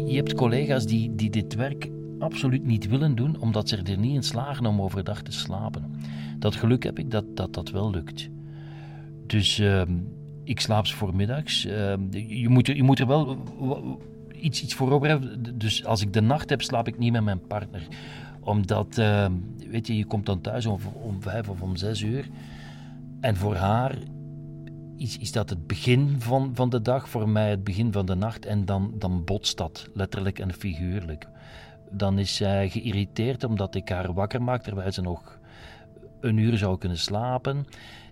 Je 0.07 0.17
hebt 0.17 0.35
collega's 0.35 0.87
die, 0.87 1.15
die 1.15 1.31
dit 1.31 1.55
werk 1.55 1.91
absoluut 2.19 2.65
niet 2.65 2.89
willen 2.89 3.15
doen, 3.15 3.41
omdat 3.41 3.69
ze 3.69 3.77
er 3.77 3.99
niet 3.99 4.15
in 4.15 4.23
slagen 4.23 4.67
om 4.67 4.81
overdag 4.81 5.23
te 5.23 5.33
slapen. 5.33 5.95
Dat 6.39 6.55
geluk 6.55 6.83
heb 6.83 6.99
ik 6.99 7.11
dat 7.11 7.37
dat, 7.37 7.55
dat 7.55 7.71
wel 7.71 7.91
lukt. 7.91 8.29
Dus 9.27 9.59
uh, 9.59 9.83
ik 10.43 10.61
slaap 10.61 10.87
voormiddags. 10.87 11.67
Uh, 11.67 11.95
je, 12.11 12.49
moet, 12.49 12.67
je 12.67 12.83
moet 12.83 12.99
er 12.99 13.07
wel 13.07 13.39
iets, 14.45 14.63
iets 14.63 14.75
voor 14.75 14.93
over 14.93 15.09
hebben. 15.09 15.59
Dus 15.59 15.85
als 15.85 16.01
ik 16.01 16.13
de 16.13 16.21
nacht 16.21 16.51
heb, 16.51 16.63
slaap 16.63 16.89
ik 16.89 16.99
niet 16.99 17.13
met 17.13 17.25
mijn 17.25 17.47
partner. 17.47 17.87
Omdat, 18.41 18.99
uh, 18.99 19.27
weet 19.69 19.87
je, 19.87 19.97
je 19.97 20.05
komt 20.05 20.27
dan 20.27 20.41
thuis 20.41 20.67
om, 20.67 20.79
om 20.93 21.23
vijf 21.23 21.49
of 21.49 21.61
om 21.61 21.77
zes 21.77 22.01
uur. 22.01 22.29
En 23.21 23.37
voor 23.37 23.55
haar 23.55 23.99
is, 24.97 25.19
is 25.19 25.33
dat 25.33 25.51
het 25.51 25.67
begin 25.67 26.17
van, 26.19 26.51
van 26.55 26.71
de 26.71 26.83
dag, 26.83 27.09
voor 27.09 27.29
mij 27.29 27.51
het 27.51 27.65
begin 27.65 27.93
van 27.93 28.07
de 28.07 28.15
nacht. 28.15 28.47
En 28.47 28.65
dan, 28.65 28.95
dan 28.99 29.25
botst 29.25 29.57
dat, 29.57 29.89
letterlijk 29.95 30.39
en 30.39 30.53
figuurlijk 30.53 31.29
dan 31.97 32.19
is 32.19 32.37
zij 32.37 32.69
geïrriteerd 32.69 33.45
omdat 33.45 33.75
ik 33.75 33.89
haar 33.89 34.13
wakker 34.13 34.43
maak 34.43 34.63
terwijl 34.63 34.93
ze 34.93 35.01
nog 35.01 35.39
een 36.21 36.37
uur 36.37 36.59
zou 36.59 36.79
kunnen 36.79 36.99
slapen. 36.99 37.67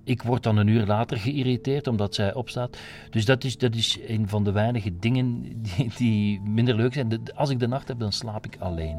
Ik 0.05 0.23
word 0.23 0.43
dan 0.43 0.57
een 0.57 0.67
uur 0.67 0.87
later 0.87 1.17
geïrriteerd 1.17 1.87
omdat 1.87 2.15
zij 2.15 2.35
opstaat. 2.35 2.79
Dus 3.11 3.25
dat 3.25 3.45
is, 3.45 3.59
dat 3.59 3.75
is 3.75 3.99
een 4.07 4.29
van 4.29 4.45
de 4.45 4.53
weinige 4.53 4.99
dingen 4.99 5.43
die, 5.63 5.93
die 5.97 6.41
minder 6.41 6.75
leuk 6.75 6.93
zijn. 6.93 7.33
Als 7.35 7.51
ik 7.51 7.59
de 7.59 7.69
nacht 7.69 7.89
heb, 7.89 7.99
dan 7.99 8.13
slaap 8.13 8.47
ik 8.47 8.57
alleen. 8.59 8.99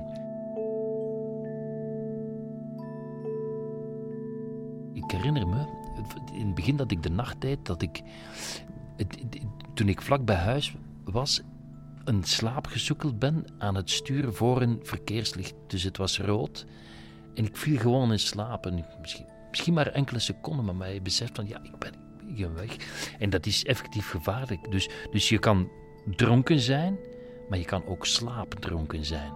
Ik 4.93 5.11
herinner 5.11 5.47
me, 5.47 5.65
in 6.33 6.45
het 6.45 6.55
begin 6.55 6.75
dat 6.75 6.91
ik 6.91 7.03
de 7.03 7.09
nacht 7.09 7.41
deed, 7.41 7.65
dat 7.65 7.81
ik, 7.81 8.01
toen 9.73 9.89
ik 9.89 10.01
vlak 10.01 10.25
bij 10.25 10.35
huis 10.35 10.75
was, 11.03 11.41
een 12.03 12.23
slaap 12.23 12.67
gesukkeld 12.67 13.19
ben 13.19 13.45
aan 13.57 13.75
het 13.75 13.89
sturen 13.89 14.35
voor 14.35 14.61
een 14.61 14.79
verkeerslicht. 14.83 15.55
Dus 15.67 15.83
het 15.83 15.97
was 15.97 16.19
rood 16.19 16.65
en 17.35 17.45
ik 17.45 17.57
viel 17.57 17.77
gewoon 17.77 18.11
in 18.11 18.19
slaap. 18.19 18.65
En 18.65 18.85
misschien, 19.01 19.25
misschien 19.53 19.73
maar 19.73 19.87
enkele 19.87 20.19
seconden, 20.19 20.65
maar 20.65 20.75
mij 20.75 21.01
beseft 21.01 21.35
van 21.35 21.47
ja, 21.47 21.59
ik 21.63 21.77
ben, 21.77 21.93
ik 22.27 22.35
ben 22.35 22.55
weg. 22.55 22.75
En 23.19 23.29
dat 23.29 23.45
is 23.45 23.65
effectief 23.65 24.09
gevaarlijk. 24.09 24.71
Dus, 24.71 24.89
dus 25.11 25.29
je 25.29 25.39
kan 25.39 25.69
dronken 26.05 26.59
zijn, 26.59 26.97
maar 27.49 27.57
je 27.57 27.65
kan 27.65 27.85
ook 27.85 28.05
slaapdronken 28.05 29.05
zijn. 29.05 29.31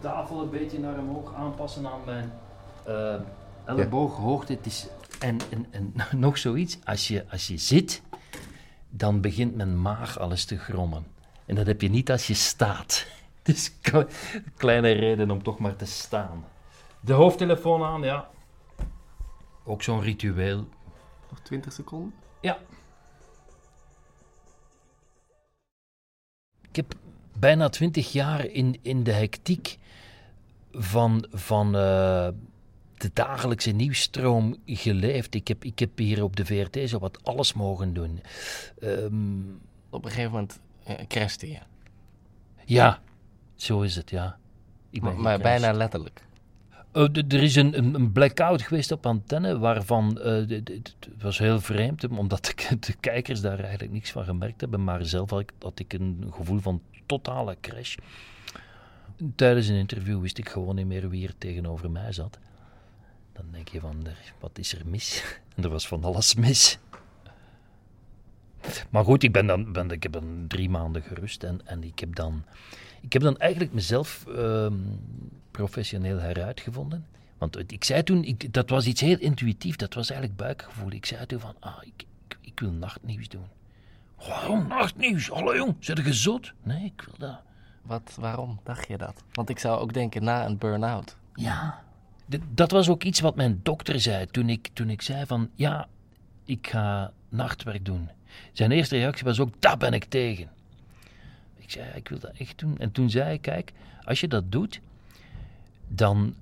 Tafel 0.00 0.42
een 0.42 0.50
beetje 0.50 0.78
naar 0.78 0.98
omhoog 0.98 1.34
aanpassen 1.34 1.86
aan 1.86 2.00
mijn 2.04 2.32
eh 2.84 3.20
ellebooghoogte. 3.64 4.52
Het 4.52 4.66
is, 4.66 4.86
en, 5.18 5.38
en, 5.50 5.66
en 5.70 5.94
nog 6.18 6.38
zoiets, 6.38 6.78
als 6.84 7.08
je, 7.08 7.24
als 7.30 7.46
je 7.46 7.56
zit, 7.56 8.02
dan 8.90 9.20
begint 9.20 9.56
mijn 9.56 9.82
maag 9.82 10.18
alles 10.18 10.44
te 10.44 10.58
grommen. 10.58 11.06
En 11.46 11.54
dat 11.54 11.66
heb 11.66 11.80
je 11.80 11.88
niet 11.88 12.10
als 12.10 12.26
je 12.26 12.34
staat. 12.34 13.06
Dus 13.52 13.80
kle- 13.80 14.06
kleine 14.56 14.90
reden 14.92 15.30
om 15.30 15.42
toch 15.42 15.58
maar 15.58 15.76
te 15.76 15.84
staan. 15.86 16.44
De 17.00 17.12
hoofdtelefoon 17.12 17.82
aan, 17.82 18.02
ja. 18.02 18.30
Ook 19.64 19.82
zo'n 19.82 20.00
ritueel. 20.00 20.68
Nog 21.30 21.40
20 21.42 21.72
seconden. 21.72 22.14
Ja. 22.40 22.58
Ik 26.68 26.76
heb 26.76 26.94
bijna 27.38 27.68
twintig 27.68 28.12
jaar 28.12 28.44
in, 28.44 28.78
in 28.82 29.02
de 29.02 29.12
hectiek 29.12 29.78
van, 30.72 31.26
van 31.30 31.66
eh, 31.66 32.28
de 32.96 33.10
dagelijkse 33.12 33.70
nieuwsstroom 33.70 34.56
geleefd. 34.66 35.34
Ik 35.34 35.48
heb, 35.48 35.64
ik 35.64 35.78
heb 35.78 35.98
hier 35.98 36.22
op 36.22 36.36
de 36.36 36.44
VRT 36.44 36.88
zo 36.88 36.98
wat 36.98 37.24
alles 37.24 37.52
mogen 37.52 37.94
doen. 37.94 38.20
Ehm, 38.80 39.40
Op 39.90 40.04
een 40.04 40.10
gegeven 40.10 40.32
moment 40.32 40.60
eh, 40.84 41.06
crashte 41.08 41.48
je. 41.50 41.58
ja, 42.64 43.02
zo 43.56 43.80
is 43.80 43.96
het, 43.96 44.10
ja. 44.10 44.36
Ik 44.90 45.02
ben 45.02 45.20
Maar, 45.20 45.38
bijna 45.38 45.72
letterlijk. 45.72 46.22
D- 46.92 47.32
er 47.32 47.42
is 47.42 47.56
een, 47.56 47.78
een, 47.78 47.94
een 47.94 48.12
blackout 48.12 48.62
geweest 48.62 48.92
op 48.92 49.06
antenne, 49.06 49.58
waarvan 49.58 50.20
eh, 50.20 50.32
het 50.48 50.96
was 51.20 51.38
heel 51.38 51.60
vreemd, 51.60 52.08
omdat 52.08 52.44
de, 52.68 52.78
de 52.78 52.94
kijkers 53.00 53.40
daar 53.40 53.58
eigenlijk 53.60 53.92
niks 53.92 54.10
van 54.12 54.24
gemerkt 54.24 54.60
hebben, 54.60 54.84
maar 54.84 55.04
zelf 55.04 55.30
had 55.30 55.40
ik, 55.40 55.52
had 55.58 55.78
ik 55.78 55.92
een 55.92 56.28
gevoel 56.30 56.58
van 56.58 56.82
totale 57.06 57.56
crash. 57.60 57.96
Tijdens 59.34 59.68
een 59.68 59.76
interview 59.76 60.20
wist 60.20 60.38
ik 60.38 60.48
gewoon 60.48 60.74
niet 60.74 60.86
meer 60.86 61.08
wie 61.08 61.26
er 61.26 61.38
tegenover 61.38 61.90
mij 61.90 62.12
zat. 62.12 62.38
Dan 63.32 63.44
denk 63.50 63.68
je 63.68 63.80
van, 63.80 64.06
wat 64.40 64.58
is 64.58 64.72
er 64.74 64.86
mis? 64.86 65.22
En 65.56 65.64
er 65.64 65.70
was 65.70 65.88
van 65.88 66.04
alles 66.04 66.34
mis. 66.34 66.78
Maar 68.90 69.04
goed, 69.04 69.22
ik, 69.22 69.32
ben 69.32 69.46
dan, 69.46 69.72
ben, 69.72 69.90
ik 69.90 70.02
heb 70.02 70.12
dan 70.12 70.44
drie 70.48 70.70
maanden 70.70 71.02
gerust 71.02 71.42
en, 71.42 71.60
en 71.64 71.84
ik, 71.84 71.98
heb 71.98 72.14
dan, 72.14 72.44
ik 73.00 73.12
heb 73.12 73.22
dan 73.22 73.38
eigenlijk 73.38 73.72
mezelf 73.72 74.26
ehm, 74.26 74.74
professioneel 75.50 76.18
heruitgevonden. 76.18 77.06
Want 77.38 77.72
ik 77.72 77.84
zei 77.84 78.02
toen, 78.02 78.24
ik, 78.24 78.52
dat 78.52 78.70
was 78.70 78.86
iets 78.86 79.00
heel 79.00 79.18
intuïtief, 79.18 79.76
dat 79.76 79.94
was 79.94 80.10
eigenlijk 80.10 80.40
buikgevoel. 80.40 80.92
Ik 80.92 81.06
zei 81.06 81.26
toen 81.26 81.40
van, 81.40 81.54
ah, 81.60 81.76
ik, 81.80 82.04
ik, 82.28 82.38
ik 82.40 82.60
wil 82.60 82.70
nachtnieuws 82.70 83.28
doen. 83.28 83.46
Waarom 84.28 84.66
nachtnieuws? 84.66 85.28
Hallo 85.28 85.56
jong, 85.56 85.76
zit 85.78 85.98
je 86.04 86.12
zot? 86.12 86.52
Nee, 86.62 86.84
ik 86.84 87.04
wil 87.06 87.28
dat. 87.28 87.40
Wat, 87.82 88.16
waarom 88.20 88.60
dacht 88.62 88.88
je 88.88 88.98
dat? 88.98 89.22
Want 89.32 89.48
ik 89.48 89.58
zou 89.58 89.80
ook 89.80 89.92
denken 89.92 90.24
na 90.24 90.46
een 90.46 90.58
burn-out. 90.58 91.16
Ja. 91.34 91.82
Dat 92.48 92.70
was 92.70 92.88
ook 92.88 93.02
iets 93.02 93.20
wat 93.20 93.36
mijn 93.36 93.60
dokter 93.62 94.00
zei 94.00 94.26
toen 94.26 94.48
ik, 94.48 94.68
toen 94.72 94.90
ik 94.90 95.02
zei 95.02 95.26
van, 95.26 95.50
ja, 95.54 95.88
ik 96.44 96.68
ga 96.68 97.12
nachtwerk 97.28 97.84
doen. 97.84 98.08
Zijn 98.52 98.72
eerste 98.72 98.96
reactie 98.96 99.24
was 99.24 99.40
ook, 99.40 99.54
daar 99.58 99.76
ben 99.76 99.92
ik 99.92 100.04
tegen. 100.04 100.48
Ik 101.56 101.70
zei, 101.70 101.90
ik 101.94 102.08
wil 102.08 102.18
dat 102.18 102.32
echt 102.38 102.58
doen. 102.58 102.78
En 102.78 102.92
toen 102.92 103.10
zei 103.10 103.24
hij, 103.24 103.38
kijk, 103.38 103.72
als 104.04 104.20
je 104.20 104.28
dat 104.28 104.52
doet, 104.52 104.80
dan 105.88 106.34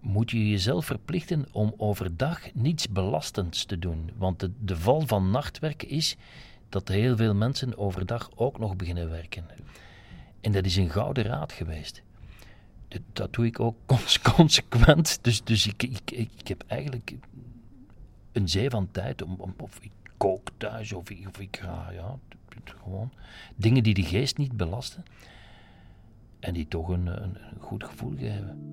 moet 0.00 0.30
je 0.30 0.50
jezelf 0.50 0.86
verplichten 0.86 1.46
om 1.52 1.74
overdag 1.76 2.54
niets 2.54 2.88
belastends 2.88 3.64
te 3.64 3.78
doen. 3.78 4.10
Want 4.16 4.40
de, 4.40 4.50
de 4.60 4.76
val 4.76 5.00
van 5.06 5.30
nachtwerk 5.30 5.82
is 5.82 6.16
dat 6.68 6.88
heel 6.88 7.16
veel 7.16 7.34
mensen 7.34 7.78
overdag 7.78 8.30
ook 8.34 8.58
nog 8.58 8.76
beginnen 8.76 9.10
werken. 9.10 9.44
En 10.40 10.52
dat 10.52 10.64
is 10.64 10.76
een 10.76 10.90
gouden 10.90 11.24
raad 11.24 11.52
geweest. 11.52 12.02
Dat 13.12 13.32
doe 13.32 13.46
ik 13.46 13.60
ook 13.60 13.76
cons- 13.86 14.20
consequent. 14.20 15.18
Dus, 15.22 15.44
dus 15.44 15.66
ik, 15.66 15.82
ik, 15.82 16.10
ik 16.10 16.48
heb 16.48 16.64
eigenlijk 16.66 17.14
een 18.34 18.48
zee 18.48 18.70
van 18.70 18.88
tijd 18.90 19.22
om, 19.22 19.34
om 19.38 19.54
of 19.60 19.78
ik 19.80 19.90
kook 20.16 20.48
thuis 20.56 20.92
of 20.92 21.10
ik, 21.10 21.28
of 21.28 21.40
ik 21.40 21.56
ga, 21.56 21.90
ja, 21.92 22.18
gewoon 22.64 23.10
dingen 23.56 23.82
die 23.82 23.94
de 23.94 24.02
geest 24.02 24.38
niet 24.38 24.56
belasten 24.56 25.04
en 26.40 26.54
die 26.54 26.68
toch 26.68 26.88
een, 26.88 27.06
een, 27.06 27.36
een 27.36 27.60
goed 27.60 27.84
gevoel 27.84 28.14
geven. 28.18 28.72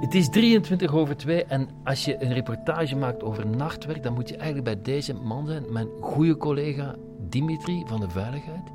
Het 0.00 0.14
is 0.14 0.28
23 0.28 0.92
over 0.94 1.16
2 1.16 1.44
en 1.44 1.68
als 1.84 2.04
je 2.04 2.22
een 2.22 2.32
reportage 2.32 2.96
maakt 2.96 3.22
over 3.22 3.46
nachtwerk, 3.46 4.02
dan 4.02 4.14
moet 4.14 4.28
je 4.28 4.36
eigenlijk 4.36 4.64
bij 4.64 4.82
deze 4.82 5.14
man 5.14 5.46
zijn, 5.46 5.72
mijn 5.72 5.88
goede 6.00 6.36
collega 6.36 6.94
Dimitri 7.28 7.82
van 7.86 8.00
de 8.00 8.10
Veiligheid, 8.10 8.70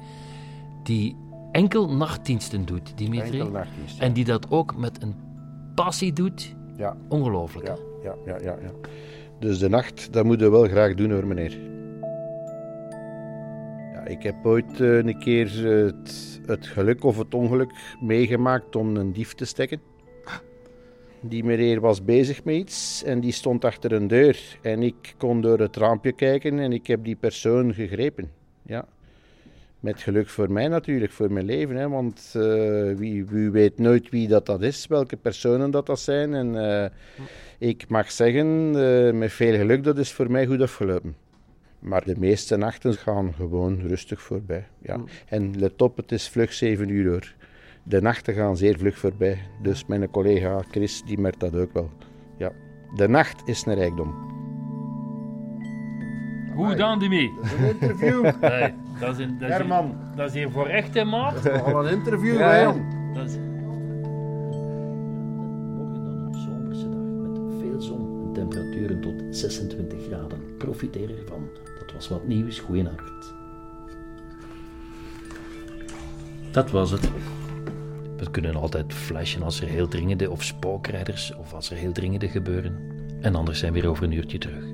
die 0.84 1.16
enkel 1.52 1.90
nachtdiensten 1.90 2.66
doet, 2.66 2.98
Dimitri. 2.98 3.40
Enkel. 3.40 3.64
En 4.00 4.14
die 4.14 4.26
dat 4.26 4.52
ook 4.52 4.76
met 4.76 5.02
een 5.02 5.25
passie 5.76 6.14
doet. 6.14 6.56
Ja. 6.78 6.98
Ongelooflijk, 7.08 7.68
Ja, 7.68 7.78
ja, 8.04 8.16
ja, 8.26 8.38
ja, 8.42 8.58
ja. 8.62 8.72
Dus 9.40 9.60
de 9.60 9.70
nacht, 9.70 10.14
dat 10.14 10.26
moet 10.26 10.40
je 10.40 10.50
wel 10.52 10.68
graag 10.68 10.94
doen 10.94 11.12
hoor, 11.12 11.28
meneer. 11.28 11.60
Ja, 13.94 14.06
ik 14.06 14.24
heb 14.24 14.46
ooit 14.46 14.82
eh, 14.82 14.98
een 14.98 15.20
keer 15.20 15.48
eh, 15.48 15.86
het, 15.86 16.42
het 16.46 16.68
geluk 16.68 17.04
of 17.04 17.18
het 17.18 17.34
ongeluk 17.34 17.72
meegemaakt 18.02 18.76
om 18.76 18.96
een 18.96 19.14
dief 19.14 19.34
te 19.34 19.46
stekken. 19.46 19.82
Die 21.22 21.44
meneer 21.44 21.80
was 21.80 22.04
bezig 22.04 22.44
met 22.44 22.56
iets 22.56 23.04
en 23.04 23.20
die 23.20 23.32
stond 23.32 23.66
achter 23.66 23.92
een 23.92 24.08
deur. 24.08 24.58
En 24.62 24.84
ik 24.84 25.14
kon 25.18 25.42
door 25.42 25.60
het 25.60 25.76
raampje 25.76 26.12
kijken 26.12 26.60
en 26.60 26.74
ik 26.74 26.88
heb 26.88 27.04
die 27.04 27.16
persoon 27.16 27.74
gegrepen. 27.74 28.32
Ja. 28.62 28.86
Met 29.86 30.02
geluk 30.02 30.30
voor 30.30 30.52
mij 30.52 30.68
natuurlijk, 30.68 31.12
voor 31.12 31.32
mijn 31.32 31.46
leven. 31.46 31.76
Hè, 31.76 31.90
want 31.90 32.34
eh, 32.36 32.42
wie, 32.96 33.26
wie 33.26 33.50
weet 33.50 33.78
nooit 33.78 34.10
wie 34.10 34.28
dat, 34.28 34.46
dat 34.46 34.62
is, 34.62 34.88
welke 34.88 35.18
personen 35.18 35.72
dat, 35.72 35.86
dat 35.86 36.00
zijn. 36.00 36.34
En 36.34 36.80
eh, 36.82 36.90
ik 37.58 37.88
mag 37.88 38.12
zeggen, 38.12 38.74
eh, 38.76 39.14
met 39.14 39.32
veel 39.32 39.56
geluk, 39.56 39.84
dat 39.84 39.98
is 39.98 40.12
voor 40.12 40.32
mij 40.32 40.46
goed 40.46 40.62
afgelopen. 40.62 41.16
Maar 41.80 42.04
de 42.06 42.16
meeste 42.18 42.56
nachten 42.56 42.94
gaan 42.94 43.34
gewoon 43.34 43.80
rustig 43.88 44.22
voorbij. 44.22 44.68
Ja. 44.82 45.00
En 45.28 45.60
let 45.60 45.82
op, 45.82 45.98
het 45.98 46.12
is 46.12 46.30
vlug 46.30 46.54
7 46.54 46.90
uur 46.90 47.10
hoor. 47.10 47.34
De 47.84 48.02
nachten 48.02 48.34
gaan 48.34 48.58
zeer 48.58 48.78
vlug 48.78 48.98
voorbij. 48.98 49.38
Dus 49.62 49.86
mijn 49.86 50.10
collega 50.10 50.64
Chris, 50.72 51.04
die 51.06 51.20
merkt 51.20 51.40
dat 51.40 51.56
ook 51.56 51.74
wel. 51.74 51.90
Ja. 52.38 52.52
De 52.96 53.08
nacht 53.08 53.42
is 53.48 53.66
een 53.66 53.76
rijkdom. 53.76 54.35
Hoe 56.56 56.76
dan, 56.76 57.00
Dimi? 57.00 57.32
Een 57.58 57.80
interview. 57.80 58.24
Nee, 58.42 58.74
dat 59.00 59.18
is, 59.18 59.26
een, 59.26 59.38
dat, 59.40 59.50
is 59.50 59.56
Herman. 59.56 59.96
dat 60.16 60.28
is 60.28 60.34
hier 60.34 60.52
voor 60.52 60.68
echt, 60.68 60.94
hè, 60.94 61.04
maat? 61.04 61.50
Al 61.64 61.86
een 61.86 61.92
interview, 61.92 62.38
Ja, 62.38 62.50
hè. 62.52 62.66
Dat 63.14 63.30
is... 63.30 63.38
Morgen 65.76 66.04
dan 66.04 66.18
een 66.18 66.34
zomerse 66.34 66.90
dag 66.90 67.30
met 67.30 67.40
veel 67.60 67.82
zon 67.82 68.24
en 68.26 68.34
temperaturen 68.34 69.02
tot 69.02 69.36
26 69.36 70.00
graden. 70.08 70.58
Profiteer 70.58 71.10
ervan. 71.20 71.50
Dat 71.80 71.94
was 71.94 72.08
wat 72.08 72.28
nieuws. 72.28 72.60
Goeienacht. 72.60 73.34
Dat 76.52 76.72
was 76.72 76.92
het. 76.92 77.10
We 78.18 78.32
kunnen 78.32 78.56
altijd 78.56 78.94
flashen 78.94 79.44
als 79.44 79.62
er 79.62 79.68
heel 79.68 79.88
dringende 79.88 80.32
of 80.32 80.44
spookrijders 80.44 81.36
of 81.36 81.54
als 81.54 81.72
er 81.72 81.78
heel 81.78 81.92
dringende 81.92 82.28
gebeuren. 82.28 82.80
En 83.22 83.36
anders 83.36 83.60
zijn 83.60 83.74
we 83.74 83.82
weer 83.82 83.90
over 83.90 84.04
een 84.04 84.12
uurtje 84.12 84.38
terug. 84.38 84.66